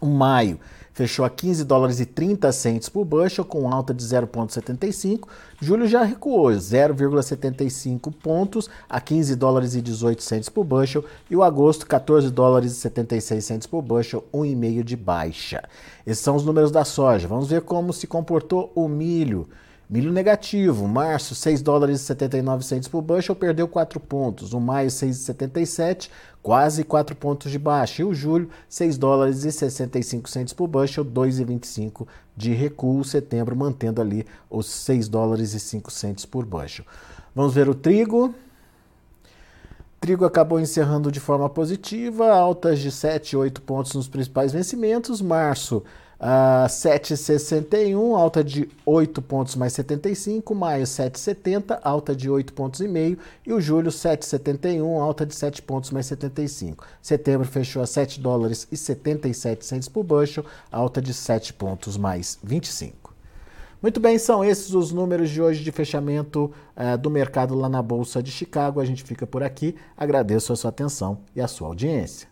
O 0.00 0.06
maio 0.06 0.60
fechou 0.92 1.24
a 1.24 1.30
15 1.30 1.64
dólares 1.64 2.00
e 2.00 2.06
30 2.06 2.52
centos 2.52 2.88
por 2.88 3.04
bushel, 3.04 3.44
com 3.44 3.72
alta 3.72 3.94
de 3.94 4.04
0,75. 4.04 5.28
Julho 5.60 5.86
já 5.86 6.02
recuou 6.02 6.50
0,75 6.50 8.12
pontos 8.12 8.68
a 8.88 9.00
15 9.00 9.34
dólares 9.36 9.74
e 9.74 9.82
18 9.82 10.22
centos 10.22 10.48
por 10.48 10.64
bushel. 10.64 11.04
E 11.30 11.36
o 11.36 11.42
agosto, 11.42 11.86
14 11.86 12.30
dólares 12.30 12.72
e 12.72 12.76
76 12.76 13.44
centos 13.44 13.66
por 13.66 13.82
bushel, 13.82 14.24
1,5 14.32 14.82
de 14.82 14.96
baixa. 14.96 15.62
Esses 16.06 16.22
são 16.22 16.36
os 16.36 16.44
números 16.44 16.70
da 16.70 16.84
soja. 16.84 17.28
Vamos 17.28 17.48
ver 17.48 17.62
como 17.62 17.92
se 17.92 18.06
comportou 18.06 18.70
o 18.74 18.88
milho. 18.88 19.48
Milho 19.90 20.10
negativo, 20.10 20.88
março 20.88 21.34
6 21.34 21.60
dólares 21.60 22.00
e 22.00 22.04
79 22.04 22.64
centos 22.64 22.88
por 22.88 23.02
bushel, 23.02 23.36
perdeu 23.36 23.68
4 23.68 24.00
pontos. 24.00 24.54
O 24.54 24.60
maio 24.60 24.88
6,77, 24.88 26.08
quase 26.42 26.82
4 26.82 27.14
pontos 27.14 27.52
de 27.52 27.58
baixa. 27.58 28.00
E 28.00 28.04
o 28.04 28.14
julho 28.14 28.48
6 28.68 28.96
dólares 28.96 29.44
e 29.44 29.52
65 29.52 30.30
centos 30.30 30.54
por 30.54 30.66
bushel, 30.66 31.04
2,25 31.04 32.06
de 32.34 32.54
recuo. 32.54 33.04
Setembro 33.04 33.54
mantendo 33.54 34.00
ali 34.00 34.24
os 34.48 34.66
6 34.66 35.08
dólares 35.08 35.52
e 35.52 35.60
5 35.60 35.90
centos 35.90 36.24
por 36.24 36.46
bushel. 36.46 36.86
Vamos 37.34 37.52
ver 37.52 37.68
o 37.68 37.74
trigo. 37.74 38.34
Trigo 40.00 40.24
acabou 40.24 40.58
encerrando 40.58 41.12
de 41.12 41.20
forma 41.20 41.48
positiva, 41.48 42.28
altas 42.32 42.80
de 42.80 42.90
7, 42.90 43.36
8 43.36 43.62
pontos 43.62 43.94
nos 43.94 44.08
principais 44.08 44.52
vencimentos. 44.52 45.20
Março 45.20 45.84
Uh, 46.22 46.68
7,61, 46.68 48.16
alta 48.16 48.44
de 48.44 48.68
8 48.86 49.20
pontos 49.20 49.56
mais 49.56 49.72
75, 49.72 50.54
maio 50.54 50.84
7,70, 50.84 51.80
alta 51.82 52.14
de 52.14 52.30
8 52.30 52.52
pontos 52.52 52.80
e 52.80 52.86
meio, 52.86 53.18
e 53.44 53.52
o 53.52 53.60
julho 53.60 53.90
7,71, 53.90 55.00
alta 55.00 55.26
de 55.26 55.34
7 55.34 55.60
pontos 55.62 55.90
mais 55.90 56.06
75. 56.06 56.86
Setembro 57.02 57.44
fechou 57.44 57.82
a 57.82 57.86
7 57.86 58.20
dólares 58.20 58.68
e 58.70 58.76
77 58.76 59.66
centos 59.66 59.88
por 59.88 60.04
bushel, 60.04 60.44
alta 60.70 61.02
de 61.02 61.12
7 61.12 61.54
pontos 61.54 61.96
mais 61.96 62.38
25. 62.40 63.12
Muito 63.82 63.98
bem, 63.98 64.16
são 64.16 64.44
esses 64.44 64.72
os 64.74 64.92
números 64.92 65.28
de 65.28 65.42
hoje 65.42 65.64
de 65.64 65.72
fechamento 65.72 66.52
uh, 66.76 66.96
do 66.96 67.10
mercado 67.10 67.56
lá 67.56 67.68
na 67.68 67.82
Bolsa 67.82 68.22
de 68.22 68.30
Chicago. 68.30 68.78
A 68.78 68.84
gente 68.84 69.02
fica 69.02 69.26
por 69.26 69.42
aqui. 69.42 69.74
Agradeço 69.96 70.52
a 70.52 70.56
sua 70.56 70.68
atenção 70.68 71.18
e 71.34 71.40
a 71.40 71.48
sua 71.48 71.66
audiência. 71.66 72.31